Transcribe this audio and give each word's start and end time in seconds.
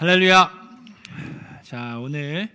할렐루야. 0.00 0.50
자, 1.62 1.98
오늘 1.98 2.48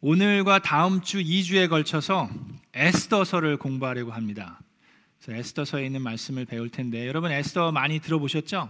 오늘과 0.00 0.58
다음 0.58 1.00
주 1.00 1.22
2주에 1.22 1.68
걸쳐서 1.68 2.28
에스더서를 2.74 3.58
공부하려고 3.58 4.10
합니다. 4.10 4.58
그래서 5.20 5.38
에스더서에 5.38 5.86
있는 5.86 6.02
말씀을 6.02 6.44
배울 6.44 6.68
텐데 6.68 7.06
여러분 7.06 7.30
에스더 7.30 7.70
많이 7.70 8.00
들어보셨죠? 8.00 8.68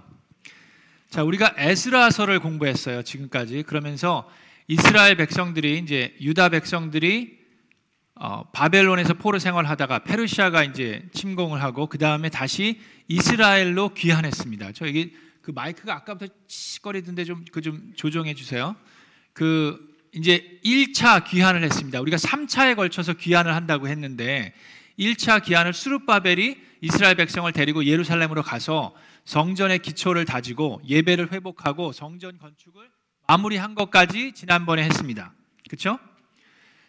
자, 1.09 1.25
우리가 1.25 1.55
에스라서를 1.57 2.41
공부했어요. 2.41 3.05
지금까지. 3.05 3.63
그러면서 3.63 4.31
이스라엘 4.69 5.17
백성들이 5.17 5.79
이제 5.79 6.15
유다 6.21 6.51
백성들이 6.51 7.39
어, 8.17 8.51
바벨론에서 8.53 9.15
포로 9.15 9.39
생활하다가 9.39 10.01
페르시아가 10.01 10.63
이제 10.63 11.09
침공을 11.15 11.63
하고 11.63 11.87
그 11.87 11.97
다음에 11.97 12.29
다시 12.29 12.79
이스라엘로 13.09 13.95
귀환했습니다. 13.95 14.73
저 14.73 14.87
여기 14.87 15.17
그 15.43 15.51
마이크가 15.51 15.95
아까부터 15.95 16.33
치거리던데 16.47 17.25
좀 17.25 17.45
그 17.53 17.61
좀 17.61 17.93
조정해 17.97 18.35
주세요. 18.35 18.77
그 19.33 19.93
이제 20.15 20.61
1차 20.65 21.25
귀환을 21.25 21.63
했습니다. 21.63 22.01
우리가 22.01 22.17
3차에 22.17 22.77
걸쳐서 22.77 23.15
귀환을 23.15 23.55
한다고 23.55 23.89
했는데 23.89 24.53
1차 24.99 25.43
귀환을 25.45 25.73
수르바벨이 25.73 26.57
이스라엘 26.83 27.15
백성을 27.15 27.51
데리고 27.53 27.85
예루살렘으로 27.85 28.43
가서 28.43 28.95
성전의 29.25 29.79
기초를 29.81 30.25
다지고 30.25 30.83
예배를 30.87 31.33
회복하고 31.33 31.93
성전 31.93 32.39
건축을 32.39 32.91
마무리한 33.27 33.75
것까지 33.75 34.33
지난번에 34.33 34.83
했습니다. 34.85 35.33
그렇죠? 35.69 35.99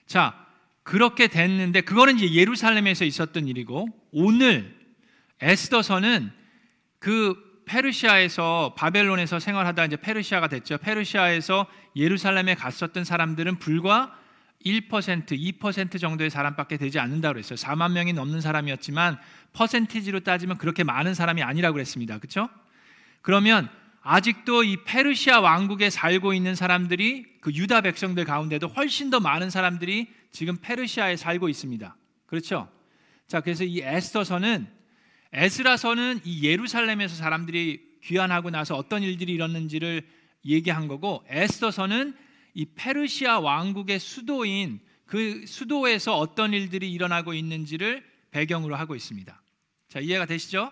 자, 0.06 0.46
그렇게 0.82 1.28
됐는데 1.28 1.82
그거는 1.82 2.18
이제 2.18 2.34
예루살렘에서 2.34 3.06
있었던 3.06 3.48
일이고 3.48 3.88
오늘 4.12 4.76
에스더서는 5.40 6.32
그 7.00 7.53
페르시아에서 7.66 8.74
바벨론에서 8.78 9.40
생활하다 9.40 9.86
이제 9.86 9.96
페르시아가 9.98 10.48
됐죠. 10.48 10.78
페르시아에서 10.78 11.68
예루살렘에 11.96 12.56
갔었던 12.56 13.04
사람들은 13.04 13.60
불과 13.60 14.18
1%, 14.66 15.28
2% 15.60 16.00
정도의 16.00 16.30
사람밖에 16.30 16.78
되지 16.78 17.00
않는다고 17.00 17.34
그랬어요. 17.34 17.58
4만 17.58 17.92
명이 17.92 18.14
넘는 18.14 18.42
사람이었지만 18.42 19.18
퍼센티지로 19.54 20.22
따지면 20.22 20.58
그렇게 20.58 20.84
많은 20.84 21.14
사람이 21.14 21.44
아니라고 21.44 21.74
그랬습니다. 21.74 22.18
그렇죠? 22.18 22.50
그러면 23.22 23.70
아직도 24.02 24.64
이 24.64 24.84
페르시아 24.84 25.40
왕국에 25.40 25.90
살고 25.90 26.34
있는 26.34 26.56
사람들이 26.56 27.26
그 27.42 27.52
유다 27.54 27.82
백성들 27.82 28.26
가운데도 28.26 28.68
훨씬 28.68 29.10
더 29.10 29.20
많은 29.20 29.50
사람들이 29.50 30.10
지금 30.32 30.58
페르시아에 30.58 31.16
살고 31.16 31.50
있습니다. 31.50 31.96
그렇죠? 32.26 32.70
자, 33.28 33.40
그래서 33.42 33.64
이 33.64 33.80
에스더서는 33.82 34.68
에스라서는 35.34 36.22
이 36.24 36.48
예루살렘에서 36.48 37.16
사람들이 37.16 37.98
귀환하고 38.04 38.52
나서 38.52 38.76
어떤 38.76 39.02
일들이 39.02 39.34
일어났는지를 39.34 40.08
얘기한 40.46 40.88
거고 40.88 41.24
에스더서는 41.28 42.16
이 42.54 42.66
페르시아 42.76 43.40
왕국의 43.40 44.00
수도인 44.00 44.80
그 45.06 45.46
수도에서 45.48 46.18
어떤 46.18 46.54
일들이 46.54 46.92
일어나고 46.92 47.34
있는지를 47.34 48.04
배경으로 48.32 48.76
하고 48.76 48.96
있습니다. 48.96 49.42
자, 49.90 50.00
이해가 50.00 50.26
되시죠? 50.26 50.72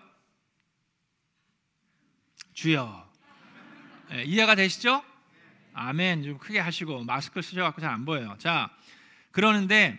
주여. 2.52 3.10
네, 4.10 4.24
이해가 4.24 4.54
되시죠? 4.54 5.02
아멘. 5.72 6.22
좀 6.22 6.38
크게 6.38 6.58
하시고 6.58 7.04
마스크 7.04 7.40
쓰셔 7.40 7.62
갖고 7.62 7.80
잘 7.80 7.90
안 7.90 8.04
보여요. 8.04 8.36
자, 8.38 8.70
그러는데 9.30 9.98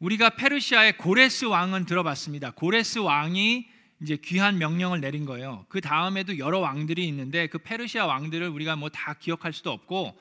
우리가 0.00 0.30
페르시아의 0.30 0.98
고레스 0.98 1.44
왕은 1.44 1.86
들어봤습니다. 1.86 2.50
고레스 2.52 2.98
왕이 2.98 3.68
이제 4.02 4.16
귀한 4.16 4.58
명령을 4.58 5.00
내린 5.00 5.24
거예요. 5.24 5.64
그 5.68 5.80
다음에도 5.80 6.36
여러 6.38 6.58
왕들이 6.58 7.06
있는데 7.08 7.46
그 7.46 7.58
페르시아 7.58 8.06
왕들을 8.06 8.48
우리가 8.48 8.76
뭐 8.76 8.88
다 8.90 9.14
기억할 9.14 9.52
수도 9.52 9.70
없고, 9.70 10.18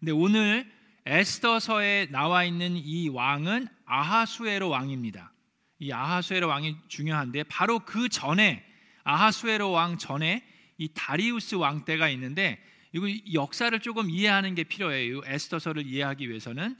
근데 0.00 0.12
오늘 0.12 0.70
에스더서에 1.06 2.08
나와 2.10 2.44
있는 2.44 2.76
이 2.76 3.08
왕은 3.08 3.68
아하수에로 3.86 4.68
왕입니다. 4.68 5.32
이 5.78 5.92
아하수에로 5.92 6.48
왕이 6.48 6.76
중요한데 6.88 7.44
바로 7.44 7.78
그 7.80 8.08
전에 8.08 8.64
아하수에로 9.04 9.70
왕 9.70 9.96
전에 9.96 10.44
이 10.76 10.88
다리우스 10.94 11.54
왕 11.54 11.84
때가 11.84 12.08
있는데 12.10 12.62
이거 12.92 13.06
역사를 13.32 13.78
조금 13.80 14.10
이해하는 14.10 14.54
게 14.54 14.64
필요해요. 14.64 15.22
에스더서를 15.24 15.86
이해하기 15.86 16.28
위해서는 16.28 16.76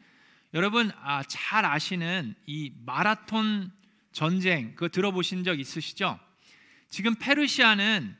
여러분 0.52 0.90
아, 1.02 1.22
잘 1.28 1.64
아시는 1.64 2.34
이 2.46 2.72
마라톤 2.84 3.70
전쟁 4.12 4.74
그거 4.74 4.88
들어보신 4.88 5.44
적 5.44 5.58
있으시죠? 5.58 6.18
지금 6.90 7.14
페르시아는 7.14 8.16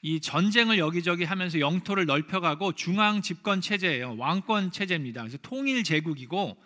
이 0.00 0.20
전쟁을 0.20 0.78
여기저기 0.78 1.24
하면서 1.24 1.60
영토를 1.60 2.06
넓혀가고 2.06 2.72
중앙 2.72 3.22
집권 3.22 3.60
체제예요. 3.60 4.16
왕권 4.16 4.72
체제입니다. 4.72 5.22
그래서 5.22 5.38
통일 5.42 5.84
제국이고 5.84 6.56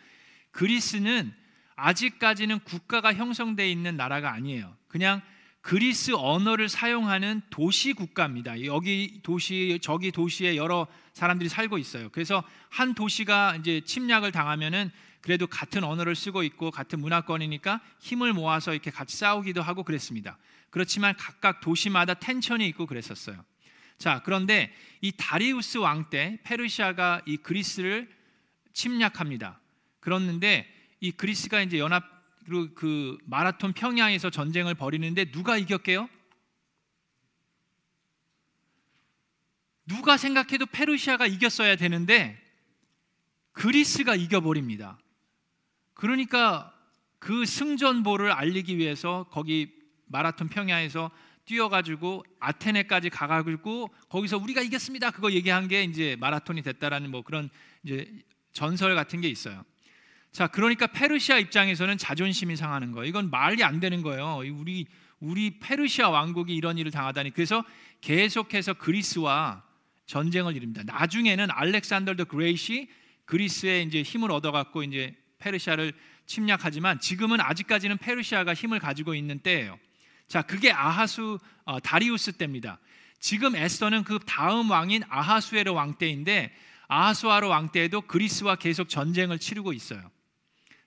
그리스는 0.50 1.32
아직까지는 1.76 2.60
국가가 2.60 3.12
형성되어 3.12 3.66
있는 3.66 3.96
나라가 3.96 4.32
아니에요. 4.32 4.76
그냥 4.88 5.20
그리스 5.60 6.12
언어를 6.14 6.68
사용하는 6.68 7.42
도시 7.50 7.92
국가입니다. 7.92 8.64
여기 8.64 9.20
도시 9.22 9.78
저기 9.82 10.10
도시에 10.10 10.56
여러 10.56 10.86
사람들이 11.12 11.48
살고 11.48 11.78
있어요. 11.78 12.08
그래서 12.10 12.42
한 12.70 12.94
도시가 12.94 13.56
이제 13.56 13.80
침략을 13.84 14.32
당하면은 14.32 14.90
그래도 15.28 15.46
같은 15.46 15.84
언어를 15.84 16.16
쓰고 16.16 16.42
있고 16.44 16.70
같은 16.70 17.00
문화권이니까 17.00 17.82
힘을 17.98 18.32
모아서 18.32 18.72
이렇게 18.72 18.90
같이 18.90 19.14
싸우기도 19.18 19.60
하고 19.60 19.84
그랬습니다. 19.84 20.38
그렇지만 20.70 21.14
각각 21.18 21.60
도시마다 21.60 22.14
텐션이 22.14 22.66
있고 22.68 22.86
그랬었어요. 22.86 23.44
자, 23.98 24.22
그런데 24.24 24.74
이 25.02 25.12
다리우스 25.12 25.76
왕 25.76 26.08
때 26.08 26.40
페르시아가 26.44 27.20
이 27.26 27.36
그리스를 27.36 28.10
침략합니다. 28.72 29.60
그렇는데 30.00 30.66
이 31.00 31.12
그리스가 31.12 31.60
이제 31.60 31.78
연합 31.78 32.04
그 32.74 33.18
마라톤 33.26 33.74
평양에서 33.74 34.30
전쟁을 34.30 34.76
벌이는데 34.76 35.30
누가 35.30 35.58
이겼게요? 35.58 36.08
누가 39.84 40.16
생각해도 40.16 40.64
페르시아가 40.64 41.26
이겼어야 41.26 41.76
되는데 41.76 42.42
그리스가 43.52 44.14
이겨버립니다. 44.14 44.98
그러니까 45.98 46.72
그 47.18 47.44
승전보를 47.44 48.30
알리기 48.30 48.78
위해서 48.78 49.26
거기 49.30 49.68
마라톤 50.06 50.48
평야에서 50.48 51.10
뛰어가지고 51.44 52.24
아테네까지 52.38 53.10
가가지고 53.10 53.92
거기서 54.08 54.38
우리가 54.38 54.62
이겼습니다. 54.62 55.10
그거 55.10 55.32
얘기한 55.32 55.66
게 55.66 55.82
이제 55.82 56.16
마라톤이 56.20 56.62
됐다라는 56.62 57.10
뭐 57.10 57.22
그런 57.22 57.50
이제 57.82 58.08
전설 58.52 58.94
같은 58.94 59.20
게 59.20 59.28
있어요. 59.28 59.64
자, 60.30 60.46
그러니까 60.46 60.86
페르시아 60.86 61.38
입장에서는 61.38 61.98
자존심이 61.98 62.54
상하는 62.54 62.92
거예요. 62.92 63.08
이건 63.08 63.28
말이 63.30 63.64
안 63.64 63.80
되는 63.80 64.00
거예요. 64.02 64.40
우리 64.54 64.86
우리 65.18 65.58
페르시아 65.58 66.10
왕국이 66.10 66.54
이런 66.54 66.78
일을 66.78 66.92
당하다니. 66.92 67.30
그래서 67.32 67.64
계속해서 68.02 68.74
그리스와 68.74 69.64
전쟁을 70.06 70.54
벌입니다. 70.54 70.84
나중에는 70.84 71.48
알렉산더 71.50 72.14
더 72.14 72.24
그레이시 72.24 72.88
그리스의 73.24 73.84
이제 73.84 74.02
힘을 74.02 74.30
얻어갖고 74.30 74.84
이제 74.84 75.16
페르시아를 75.48 75.92
침략하지만 76.26 77.00
지금은 77.00 77.40
아직까지는 77.40 77.98
페르시아가 77.98 78.54
힘을 78.54 78.78
가지고 78.78 79.14
있는 79.14 79.38
때예요. 79.38 79.78
자, 80.26 80.42
그게 80.42 80.70
아하수 80.70 81.38
어, 81.64 81.80
다리우스 81.80 82.32
때입니다. 82.32 82.78
지금 83.18 83.56
에스더는 83.56 84.04
그 84.04 84.18
다음 84.26 84.70
왕인 84.70 85.02
아하수에로 85.08 85.74
왕 85.74 85.96
때인데 85.96 86.54
아하수아로 86.88 87.48
왕 87.48 87.70
때에도 87.70 88.00
그리스와 88.02 88.56
계속 88.56 88.88
전쟁을 88.88 89.38
치르고 89.38 89.72
있어요. 89.72 90.10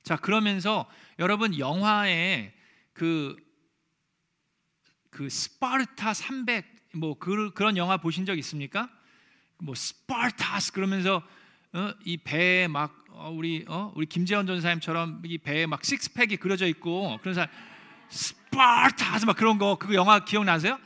자, 0.04 0.16
그러면서 0.16 0.90
여러분 1.20 1.58
영화에 1.58 2.54
그, 2.94 3.36
그 5.10 5.30
스파르타 5.30 6.14
300 6.14 6.66
뭐 6.94 7.18
그, 7.18 7.52
그런 7.54 7.78
영화 7.78 7.98
보신 7.98 8.26
적 8.26 8.38
있습니까? 8.38 8.90
뭐 9.60 9.76
Spartans 9.76 10.72
그러면서 10.72 11.24
어, 11.74 11.94
이 12.04 12.18
배에 12.18 12.68
막 12.68 13.01
어, 13.14 13.30
우리 13.30 13.66
어, 13.68 13.92
우리 13.96 14.06
김재원 14.06 14.48
전도사님처럼 14.48 15.22
이 15.26 15.38
배에 15.38 15.66
막 15.66 15.84
식스팩이 15.84 16.38
그려져 16.38 16.66
있고 16.68 17.18
그런 17.22 17.34
사람 17.34 17.50
Spartans 18.10 19.26
막 19.26 19.36
그런 19.36 19.58
거 19.58 19.76
그거 19.76 19.94
영화 19.96 20.24
기억나세요? 20.24 20.80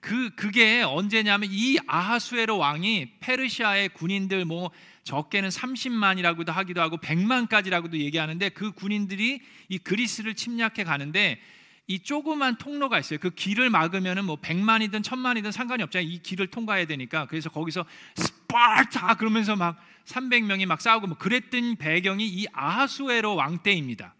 그 0.00 0.30
그게 0.34 0.82
언제냐면 0.82 1.48
이 1.50 1.78
아하수에로 1.86 2.58
왕이 2.58 3.18
페르시아의 3.20 3.90
군인들 3.90 4.44
뭐 4.44 4.70
적게는 5.04 5.48
30만이라고도 5.48 6.50
하기도 6.50 6.80
하고 6.80 6.98
100만까지라고도 6.98 7.94
얘기하는데 7.94 8.48
그 8.50 8.72
군인들이 8.72 9.40
이 9.68 9.78
그리스를 9.78 10.34
침략해 10.34 10.84
가는데 10.84 11.40
이 11.86 11.98
조그만 11.98 12.56
통로가 12.56 12.98
있어요. 12.98 13.18
그 13.18 13.30
길을 13.30 13.70
막으면은 13.70 14.24
뭐 14.24 14.36
100만이든 14.36 15.02
1000만이든 15.02 15.52
상관이 15.52 15.82
없잖아요. 15.82 16.08
이 16.08 16.18
길을 16.18 16.48
통과해야 16.48 16.86
되니까. 16.86 17.26
그래서 17.26 17.50
거기서 17.50 17.84
스 18.14 18.31
파르타 18.52 19.14
그러면서 19.14 19.56
막 19.56 19.76
300명이 20.04 20.66
막 20.66 20.80
싸우고 20.80 21.06
뭐 21.06 21.16
그랬던 21.16 21.76
배경이 21.76 22.26
이 22.26 22.46
아하수에로 22.52 23.34
왕 23.36 23.62
때입니다. 23.62 24.14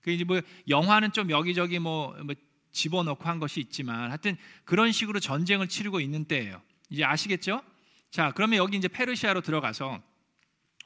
그 0.00 0.10
이제 0.10 0.24
뭐 0.24 0.40
영화는 0.68 1.12
좀 1.12 1.30
여기저기 1.30 1.78
뭐, 1.78 2.16
뭐 2.24 2.34
집어넣고 2.72 3.24
한 3.24 3.38
것이 3.38 3.60
있지만 3.60 4.08
하여튼 4.10 4.36
그런 4.64 4.92
식으로 4.92 5.20
전쟁을 5.20 5.68
치르고 5.68 6.00
있는 6.00 6.24
때예요. 6.24 6.62
이제 6.90 7.04
아시겠죠? 7.04 7.62
자, 8.10 8.32
그러면 8.34 8.58
여기 8.58 8.76
이제 8.76 8.88
페르시아로 8.88 9.42
들어가서 9.42 10.00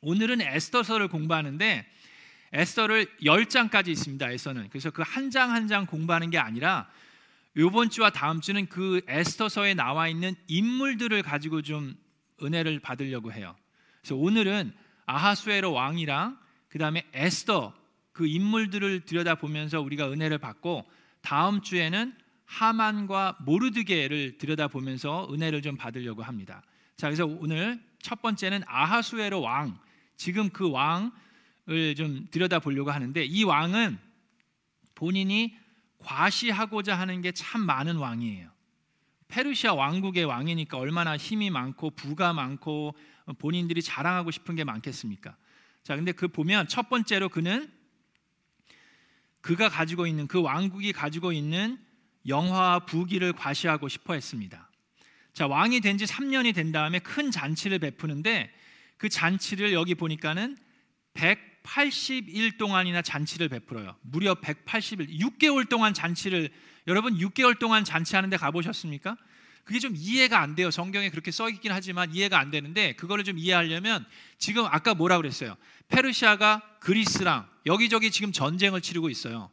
오늘은 0.01 0.41
에스더서를 0.41 1.09
공부하는데 1.09 1.87
에스더를 2.55 3.07
10장까지 3.23 3.89
있습니다. 3.89 4.31
에서는. 4.31 4.69
그래서 4.71 4.91
그 4.91 5.03
한 5.03 5.31
장 5.31 5.51
한 5.51 5.69
장 5.69 5.87
공부하는 5.87 6.31
게 6.31 6.39
아니라 6.39 6.89
이번 7.57 7.91
주와 7.91 8.11
다음 8.11 8.41
주는 8.41 8.67
그 8.67 9.03
에스더서에 9.07 9.75
나와 9.75 10.09
있는 10.09 10.35
인물들을 10.49 11.23
가지고 11.23 11.63
좀 11.63 11.95
은혜를 12.43 12.81
받으려고 12.81 13.33
해요. 13.33 13.55
그래서 14.01 14.17
오늘은 14.17 14.73
아하수에로 15.07 15.73
왕이랑 15.73 16.39
그 16.69 16.79
다음에 16.79 17.07
에스더 17.13 17.75
그 18.13 18.27
인물들을 18.27 19.01
들여다보면서 19.01 19.81
우리가 19.81 20.11
은혜를 20.11 20.39
받고 20.39 20.85
다음 21.23 21.63
주에는 21.63 22.15
하만과 22.45 23.39
모르드게를 23.47 24.37
들여다보면서 24.39 25.29
은혜를 25.33 25.63
좀 25.63 25.77
받으려고 25.77 26.23
합니다. 26.23 26.63
자, 26.97 27.09
그래서 27.09 27.25
오늘 27.25 27.83
첫 28.01 28.21
번째는 28.21 28.63
아하수에로 28.67 29.41
왕. 29.41 29.79
지금 30.17 30.51
그 30.51 30.71
왕을 30.71 31.95
좀 31.97 32.27
들여다보려고 32.31 32.91
하는데 32.91 33.25
이 33.25 33.45
왕은 33.45 33.99
본인이 34.95 35.57
과시하고자 35.99 36.99
하는 36.99 37.23
게 37.23 37.33
참 37.33 37.63
많은 37.63 37.97
왕이에요. 37.97 38.52
페르시아 39.33 39.73
왕국의 39.73 40.25
왕이니까 40.27 40.77
얼마나 40.77 41.17
힘이 41.17 41.49
많고 41.49 41.93
부가 41.93 42.35
많고 42.35 42.95
본인들이 43.39 43.81
자랑하고 43.81 44.31
싶은 44.31 44.55
게 44.57 44.63
많겠습니까? 44.63 45.35
자, 45.83 45.97
근데 45.97 46.13
그 46.13 46.29
보면 46.29 46.69
첫 46.69 46.91
번째로 46.91 47.31
그는 47.31 47.73
그가 49.41 49.71
가지고 49.71 50.07
있는 50.07 50.27
그 50.27 50.43
왕국이 50.43 50.93
가지고 50.93 51.33
있는 51.33 51.79
영화와 52.29 52.81
부귀를 52.81 53.33
과시하고 53.33 53.89
싶어 53.89 54.13
했습니다. 54.13 54.69
자, 55.33 55.47
왕이 55.47 55.81
된 55.81 55.97
지 55.97 56.05
3년이 56.05 56.55
된 56.55 56.71
다음에 56.71 56.99
큰 56.99 57.31
잔치를 57.31 57.79
베푸는데 57.79 58.53
그 58.99 59.09
잔치를 59.09 59.73
여기 59.73 59.95
보니까는 59.95 60.59
180일 61.63 62.59
동안이나 62.59 63.03
잔치를 63.03 63.49
베풀어요. 63.49 63.97
무려 64.03 64.35
180일, 64.35 65.19
6개월 65.21 65.69
동안 65.69 65.95
잔치를 65.95 66.51
여러분 66.87 67.17
6개월 67.19 67.59
동안 67.59 67.85
잔치하는데 67.85 68.37
가보셨습니까? 68.37 69.17
그게 69.65 69.79
좀 69.79 69.93
이해가 69.97 70.41
안 70.41 70.57
돼요. 70.57 70.71
성경에 70.71 71.09
그렇게 71.11 71.31
써 71.31 71.49
있긴 71.49 71.71
하지만 71.71 72.13
이해가 72.13 72.39
안 72.39 72.51
되는데 72.51 72.95
그거를 72.95 73.23
좀 73.23 73.39
이해하려면 73.39 74.05
지금 74.39 74.65
아까 74.67 74.95
뭐라 74.95 75.19
그랬어요? 75.19 75.57
페르시아가 75.89 76.63
그리스랑 76.81 77.49
여기저기 77.67 78.11
지금 78.11 78.33
전쟁을 78.33 78.81
치르고 78.81 79.09
있어요. 79.09 79.51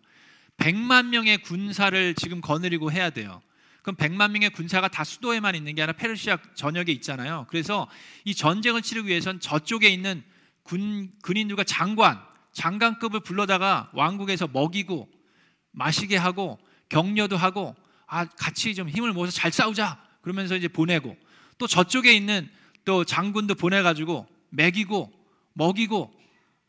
100만 0.57 1.07
명의 1.07 1.37
군사를 1.37 2.15
지금 2.15 2.41
거느리고 2.41 2.91
해야 2.91 3.11
돼요. 3.11 3.41
그럼 3.83 3.95
100만 3.95 4.31
명의 4.31 4.49
군사가 4.49 4.87
다 4.87 5.03
수도에만 5.03 5.55
있는 5.55 5.75
게 5.75 5.83
아니라 5.83 5.95
페르시아 5.95 6.39
전역에 6.55 6.91
있잖아요. 6.93 7.45
그래서 7.49 7.87
이 8.25 8.33
전쟁을 8.33 8.81
치르기 8.81 9.09
위해선 9.09 9.39
저쪽에 9.39 9.89
있는 9.89 10.23
군 10.69 11.11
군인들과 11.23 11.63
장관, 11.63 12.21
장관급을 12.53 13.21
불러다가 13.21 13.89
왕국에서 13.93 14.47
먹이고 14.47 15.09
마시게 15.71 16.15
하고 16.15 16.59
격려도 16.89 17.37
하고 17.37 17.75
아 18.05 18.25
같이 18.25 18.75
좀 18.75 18.87
힘을 18.87 19.11
모아서 19.13 19.31
잘 19.31 19.51
싸우자 19.51 19.99
그러면서 20.21 20.55
이제 20.55 20.67
보내고 20.67 21.17
또 21.57 21.65
저쪽에 21.65 22.13
있는 22.13 22.47
또 22.85 23.03
장군도 23.03 23.55
보내가지고 23.55 24.27
먹이고 24.49 25.11
먹이고 25.53 26.13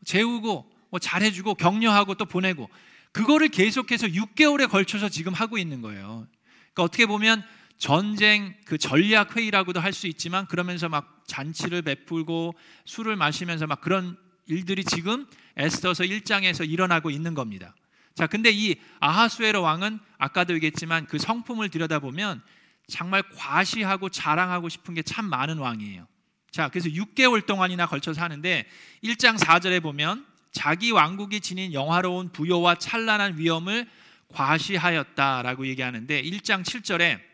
재우고 0.05 0.71
뭐 0.89 0.99
잘해주고 0.99 1.53
격려하고 1.53 2.15
또 2.15 2.25
보내고 2.25 2.71
그거를 3.11 3.49
계속해서 3.49 4.07
6개월에 4.07 4.67
걸쳐서 4.67 5.09
지금 5.09 5.33
하고 5.33 5.59
있는 5.59 5.81
거예요. 5.81 6.25
그러니까 6.73 6.83
어떻게 6.83 7.05
보면 7.05 7.43
전쟁 7.81 8.55
그 8.65 8.77
전략 8.77 9.35
회의라고도 9.35 9.79
할 9.79 9.91
수 9.91 10.05
있지만 10.07 10.45
그러면서 10.45 10.87
막 10.87 11.23
잔치를 11.27 11.81
베풀고 11.81 12.53
술을 12.85 13.15
마시면서 13.15 13.65
막 13.65 13.81
그런 13.81 14.15
일들이 14.45 14.83
지금 14.83 15.25
에스더서 15.57 16.03
1장에서 16.03 16.69
일어나고 16.69 17.09
있는 17.09 17.33
겁니다. 17.33 17.73
자, 18.13 18.27
근데 18.27 18.51
이 18.51 18.75
아하수에로 18.99 19.63
왕은 19.63 19.99
아까도 20.19 20.53
얘기했지만 20.53 21.07
그 21.07 21.17
성품을 21.17 21.69
들여다보면 21.69 22.43
정말 22.87 23.23
과시하고 23.35 24.09
자랑하고 24.09 24.69
싶은 24.69 24.93
게 24.93 25.01
참 25.01 25.25
많은 25.25 25.57
왕이에요. 25.57 26.07
자, 26.51 26.69
그래서 26.69 26.89
6개월 26.89 27.45
동안이나 27.45 27.87
걸쳐서 27.87 28.21
하는데 28.21 28.65
1장 29.03 29.39
4절에 29.39 29.81
보면 29.81 30.25
자기 30.51 30.91
왕국이 30.91 31.41
지닌 31.41 31.73
영화로운 31.73 32.31
부여와 32.31 32.75
찬란한 32.75 33.39
위엄을 33.39 33.89
과시하였다라고 34.29 35.65
얘기하는데 35.67 36.21
1장 36.21 36.63
7절에 36.63 37.30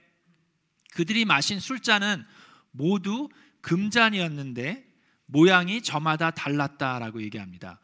그들이 0.96 1.26
마신 1.26 1.60
술잔은 1.60 2.26
모두 2.72 3.30
금잔이었는데 3.62 4.86
모양이 5.26 5.82
저마다 5.82 6.32
달랐다라고 6.32 7.22
얘기합니다. 7.24 7.80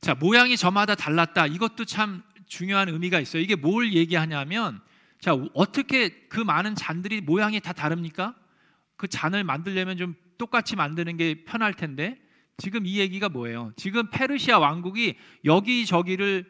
자, 0.00 0.14
모양이 0.14 0.56
저마다 0.56 0.94
달랐다. 0.94 1.46
이것도 1.46 1.84
참 1.84 2.22
중요한 2.46 2.88
의미가 2.88 3.20
있어요. 3.20 3.42
이게 3.42 3.56
뭘 3.56 3.92
얘기하냐면 3.94 4.80
자, 5.20 5.32
어떻게 5.54 6.10
그 6.28 6.40
많은 6.40 6.74
잔들이 6.74 7.20
모양이 7.20 7.60
다 7.60 7.72
다릅니까? 7.72 8.34
그 8.96 9.08
잔을 9.08 9.44
만들려면 9.44 9.96
좀 9.96 10.14
똑같이 10.36 10.76
만드는 10.76 11.16
게 11.16 11.44
편할 11.44 11.72
텐데 11.72 12.18
지금 12.58 12.86
이 12.86 12.98
얘기가 12.98 13.28
뭐예요? 13.28 13.72
지금 13.76 14.10
페르시아 14.10 14.58
왕국이 14.58 15.16
여기저기를 15.44 16.44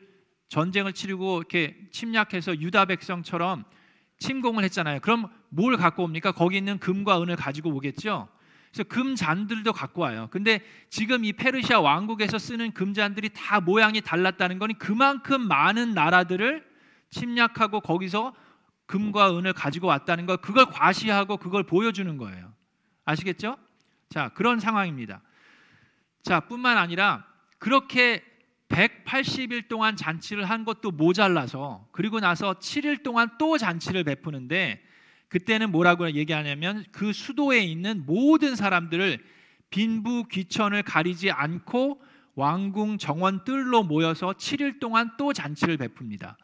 전쟁을 0.49 0.93
치르고 0.93 1.39
이렇게 1.39 1.77
침략해서 1.93 2.59
유다 2.61 2.87
백성처럼 2.87 3.65
침공을 4.19 4.65
했잖아요. 4.65 5.01
그럼 5.01 5.29
뭘 5.49 5.77
갖고 5.77 6.05
옵니까? 6.05 6.33
거기 6.33 6.57
있는 6.57 6.79
금과 6.79 7.23
은을 7.23 7.37
가지고 7.37 7.71
오겠죠. 7.75 8.29
그래서 8.73 8.89
금 8.89 9.15
잔들도 9.15 9.73
갖고 9.73 10.03
와요. 10.03 10.29
근데 10.31 10.61
지금 10.91 11.25
이 11.25 11.33
페르시아 11.33 11.81
왕국에서 11.81 12.39
쓰는 12.39 12.73
금 12.73 12.93
잔들이 12.93 13.31
다 13.33 13.61
모양이 13.61 14.01
달랐다는 14.01 14.59
거니 14.59 14.79
그만큼 14.79 15.47
많은 15.47 15.93
나라들을 15.95 16.65
침략하고 17.11 17.81
거기서 17.81 18.35
금과 18.87 19.39
은을 19.39 19.53
가지고 19.53 19.87
왔다는 19.87 20.27
걸 20.27 20.39
그걸 20.39 20.67
과시하고 20.67 21.37
그걸 21.37 21.63
보여주는 21.63 22.17
거예요. 22.17 22.53
아시겠죠? 23.05 23.57
자, 24.11 24.31
그런 24.31 24.59
상황입니다. 24.59 25.21
자, 26.23 26.41
뿐만 26.41 26.77
아니라 26.77 27.25
그렇게 27.59 28.25
180일 28.75 29.69
동안 29.69 29.95
잔치를 29.95 30.45
한 30.45 30.65
것도 30.65 30.91
모자라서 30.91 31.87
그리고 31.93 32.19
나서 32.19 32.55
7일 32.55 33.05
동안 33.05 33.31
또 33.39 33.57
잔치를 33.57 34.03
베푸는데 34.03 34.83
그때는 35.29 35.71
뭐라고 35.71 36.11
얘기하냐면 36.11 36.85
그 36.91 37.13
수도에 37.13 37.61
있는 37.61 38.05
모든 38.05 38.57
사람들을 38.57 39.19
빈부 39.71 40.27
귀천을 40.29 40.83
가리지 40.83 41.31
않고 41.31 42.01
왕궁 42.35 42.99
정원 42.99 43.45
뜰로 43.45 43.85
모여서 43.85 44.33
7일 44.33 44.81
동안 44.81 45.13
또 45.17 45.33
잔치를 45.33 45.77
베풉니다. 45.77 46.37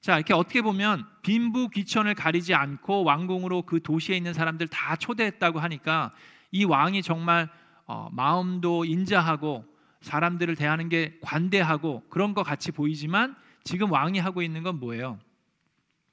자, 0.00 0.16
이렇게 0.16 0.32
어떻게 0.34 0.62
보면 0.62 1.06
빈부 1.22 1.68
귀천을 1.68 2.14
가리지 2.14 2.54
않고 2.54 3.04
왕궁으로 3.04 3.62
그 3.62 3.82
도시에 3.82 4.16
있는 4.16 4.32
사람들 4.32 4.68
다 4.68 4.96
초대했다고 4.96 5.60
하니까 5.60 6.12
이 6.50 6.64
왕이 6.64 7.02
정말 7.02 7.48
어, 7.86 8.08
마음도 8.10 8.84
인자하고 8.84 9.71
사람들을 10.02 10.56
대하는 10.56 10.88
게 10.88 11.18
관대하고 11.22 12.02
그런 12.10 12.34
것 12.34 12.42
같이 12.42 12.72
보이지만 12.72 13.34
지금 13.64 13.90
왕이 13.90 14.18
하고 14.18 14.42
있는 14.42 14.62
건 14.62 14.78
뭐예요? 14.78 15.18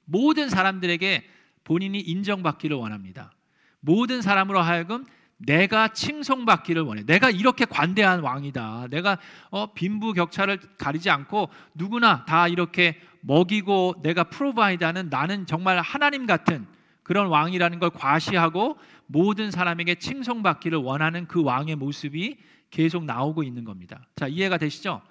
모든 0.04 0.48
사람들에게 0.48 1.24
본인이 1.64 2.00
인정받기를 2.00 2.76
원합니다. 2.76 3.32
모든 3.80 4.22
사람으로 4.22 4.60
하여금 4.60 5.06
내가 5.36 5.88
칭송받기를 5.88 6.82
원해. 6.82 7.04
내가 7.04 7.30
이렇게 7.30 7.64
관대한 7.64 8.20
왕이다. 8.20 8.88
내가 8.90 9.18
어, 9.50 9.72
빈부격차를 9.72 10.58
가리지 10.78 11.08
않고 11.10 11.48
누구나 11.74 12.24
다 12.26 12.46
이렇게 12.46 13.00
먹이고 13.22 13.96
내가 14.02 14.24
프로바이드하는 14.24 15.08
나는 15.08 15.46
정말 15.46 15.78
하나님 15.80 16.26
같은 16.26 16.66
그런 17.02 17.28
왕이라는 17.28 17.78
걸 17.80 17.90
과시하고 17.90 18.78
모든 19.06 19.50
사람에게 19.50 19.96
칭송받기를 19.96 20.78
원하는 20.78 21.26
그 21.26 21.42
왕의 21.42 21.76
모습이 21.76 22.36
계속 22.70 23.04
나오고 23.04 23.42
있는 23.42 23.64
겁니다. 23.64 24.06
자, 24.16 24.26
이해가 24.26 24.58
되시죠? 24.58 25.02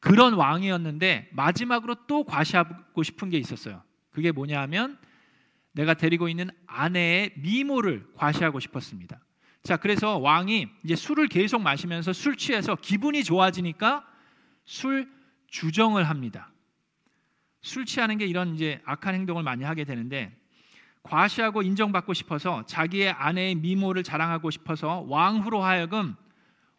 그런 0.00 0.34
왕이었는데 0.34 1.30
마지막으로 1.32 1.94
또 2.06 2.24
과시하고 2.24 3.02
싶은 3.02 3.30
게 3.30 3.38
있었어요. 3.38 3.82
그게 4.10 4.32
뭐냐 4.32 4.60
하면 4.62 4.98
내가 5.72 5.94
데리고 5.94 6.28
있는 6.28 6.50
아내의 6.66 7.32
미모를 7.36 8.06
과시하고 8.16 8.60
싶었습니다. 8.60 9.20
자, 9.62 9.76
그래서 9.76 10.18
왕이 10.18 10.68
이제 10.84 10.96
술을 10.96 11.28
계속 11.28 11.62
마시면서 11.62 12.12
술 12.12 12.36
취해서 12.36 12.74
기분이 12.74 13.22
좋아지니까 13.22 14.04
술 14.64 15.08
주정을 15.46 16.08
합니다. 16.08 16.50
술 17.60 17.86
취하는 17.86 18.18
게 18.18 18.26
이런 18.26 18.54
이제 18.54 18.82
악한 18.84 19.14
행동을 19.14 19.42
많이 19.44 19.62
하게 19.62 19.84
되는데 19.84 20.36
과시하고 21.04 21.62
인정받고 21.62 22.12
싶어서 22.12 22.64
자기의 22.66 23.10
아내의 23.10 23.54
미모를 23.56 24.02
자랑하고 24.02 24.50
싶어서 24.50 25.04
왕후로 25.08 25.62
하여금 25.62 26.16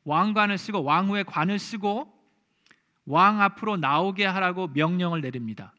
왕관을 0.05 0.57
쓰고 0.57 0.83
왕후의 0.83 1.25
관을 1.25 1.59
쓰고 1.59 2.11
왕 3.05 3.41
앞으로 3.41 3.77
나오게 3.77 4.25
하라고 4.25 4.67
명령을 4.67 5.21
내립니다. 5.21 5.73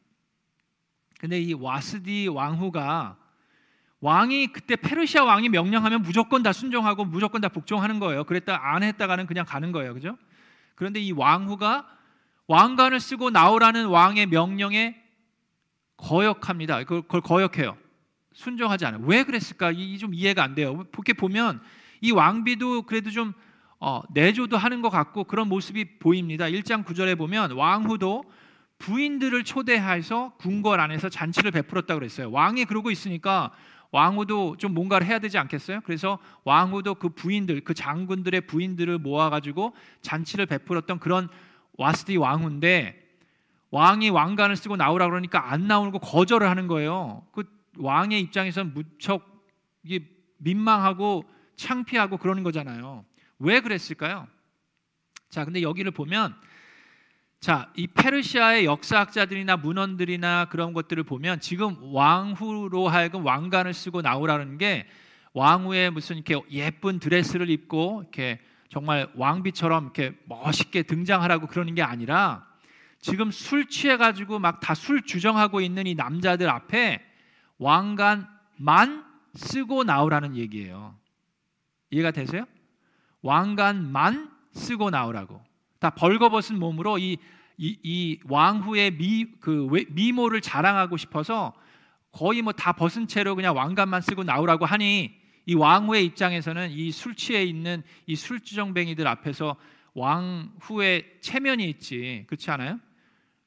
근데 1.19 1.41
이 1.41 1.55
와스디 1.55 2.29
왕후가 2.29 3.17
왕이 4.01 4.49
그때 4.49 4.77
페르시아 4.77 5.25
왕이 5.25 5.49
명령하면 5.49 6.03
무조건 6.03 6.43
다 6.43 6.53
순종하고 6.53 7.07
무조건 7.07 7.41
다 7.41 7.49
복종하는 7.49 7.99
거예요. 8.01 8.25
그랬다 8.25 8.75
안 8.75 8.83
했다가는 8.83 9.27
그냥 9.27 9.47
가는 9.47 9.73
거예요. 9.73 9.95
그죠? 9.95 10.19
그런데 10.75 11.01
이 11.01 11.13
왕후가 11.13 11.89
왕관을 12.47 13.01
쓰고 13.01 13.31
나오라는 13.31 13.87
왕의 13.87 14.27
명령에 14.27 15.03
거역합니다. 15.97 16.85
그걸 16.85 17.23
거역해요. 17.23 17.79
순종하지 18.35 18.85
않아요. 18.85 19.03
왜 19.07 19.23
그랬을까? 19.25 19.71
이 19.71 19.97
좀 19.97 20.13
이해가 20.13 20.43
안 20.43 20.55
돼요. 20.55 20.85
이렇게 20.93 21.15
보면 21.15 21.63
이 22.03 22.11
왕비도 22.11 22.83
그래도 22.83 23.11
좀 23.11 23.33
어, 23.87 24.01
내조도 24.15 24.57
하는 24.57 24.81
것 24.81 24.89
같고 24.89 25.25
그런 25.25 25.47
모습이 25.51 25.99
보입니다. 25.99 26.47
1장 26.47 26.87
9절에 26.87 27.19
보면 27.19 27.51
왕후도 27.51 28.25
부인들을 28.79 29.45
초대해서 29.45 30.33
궁궐 30.39 30.81
안에서 30.81 31.11
잔치를 31.11 31.51
베풀었다고 31.51 31.99
그랬어요. 31.99 32.31
왕이 32.31 32.65
그러고 32.65 32.91
있으니까 32.91 33.51
왕후도 33.91 34.57
좀 34.57 34.73
뭔가를 34.73 35.07
해야 35.07 35.19
되지 35.19 35.37
않겠어요? 35.37 35.83
그래서 35.85 36.19
왕후도 36.45 36.95
그 36.95 37.11
부인들, 37.11 37.61
그 37.61 37.75
장군들의 37.75 38.47
부인들을 38.47 38.97
모아가지고 39.01 39.75
잔치를 40.01 40.47
베풀었던 40.47 40.99
그런 40.99 41.29
와스디 41.77 42.17
왕후인데 42.17 42.99
왕이 43.71 44.09
왕관을 44.09 44.57
쓰고 44.57 44.77
나오라 44.77 45.11
그러니까 45.11 45.53
안 45.53 45.69
나오고 45.69 45.99
거절을 45.99 46.49
하는 46.49 46.69
거예요. 46.69 47.23
그 47.33 47.45
왕의 47.77 48.19
입장에서는 48.23 48.73
무척 48.73 49.45
민망하고 50.39 51.25
창피하고 51.57 52.17
그러는 52.17 52.45
거잖아요. 52.45 53.05
왜 53.39 53.61
그랬을까요? 53.61 54.27
자, 55.31 55.45
근데 55.45 55.63
여기를 55.63 55.91
보면 55.91 56.35
자, 57.41 57.71
이 57.77 57.87
페르시아의 57.87 58.65
역사학자들이나 58.65 59.59
문헌들이나 59.59 60.47
그런 60.47 60.73
것들을 60.73 61.03
보면 61.05 61.41
지금 61.41 61.77
왕후로 61.93 62.89
하여금 62.89 63.25
왕관을 63.27 63.75
쓰고 63.75 64.01
나오라는 64.01 64.57
게 64.57 64.87
왕후의 65.35 65.91
무슨 65.91 66.17
이렇게 66.17 66.41
예쁜 66.51 66.99
드레스를 67.01 67.51
입고 67.51 68.03
이렇게 68.03 68.41
정말 68.71 69.11
왕비처럼 69.15 69.85
이렇게 69.85 70.17
멋있게 70.25 70.85
등장하라고 70.85 71.49
그러는 71.49 71.75
게 71.75 71.83
아니라 71.83 72.47
지금 73.01 73.31
술 73.31 73.69
취해 73.69 73.97
가지고 73.99 74.39
막 74.39 74.61
다 74.61 74.75
술 74.75 75.03
주정하고 75.03 75.61
있는 75.61 75.87
이 75.87 75.95
남자들 75.95 76.49
앞에 76.49 77.05
왕관만 77.59 79.05
쓰고 79.35 79.85
나오라는 79.85 80.37
얘기예요. 80.37 80.97
이해가 81.91 82.11
되세요? 82.13 82.47
왕관만 83.25 84.31
쓰고 84.53 84.91
나오라고. 84.91 85.43
다 85.81 85.91
벌거벗은 85.91 86.59
몸으로 86.59 86.99
이, 86.99 87.17
이, 87.57 87.79
이 87.83 88.21
왕후의 88.29 88.97
미, 88.99 89.27
그 89.41 89.67
미모를 89.89 90.41
자랑하고 90.41 90.97
싶어서 90.99 91.53
거의 92.13 92.43
뭐 92.43 92.53
다 92.53 92.73
벗은 92.73 93.09
채로 93.09 93.35
그냥 93.35 93.57
왕관만 93.57 94.03
쓰고 94.03 94.23
나오라고 94.25 94.67
하니 94.67 95.13
이 95.47 95.55
왕후의 95.55 96.05
입장에서는 96.05 96.71
이 96.71 96.91
술 96.93 97.15
취해 97.17 97.43
있는 97.45 97.83
이 98.07 98.15
술주정뱅이들 98.15 99.07
앞에서 99.07 99.57
왕후의 99.95 101.19
체면이 101.21 101.69
있지 101.71 102.25
그렇지 102.29 102.51
않아요? 102.51 102.79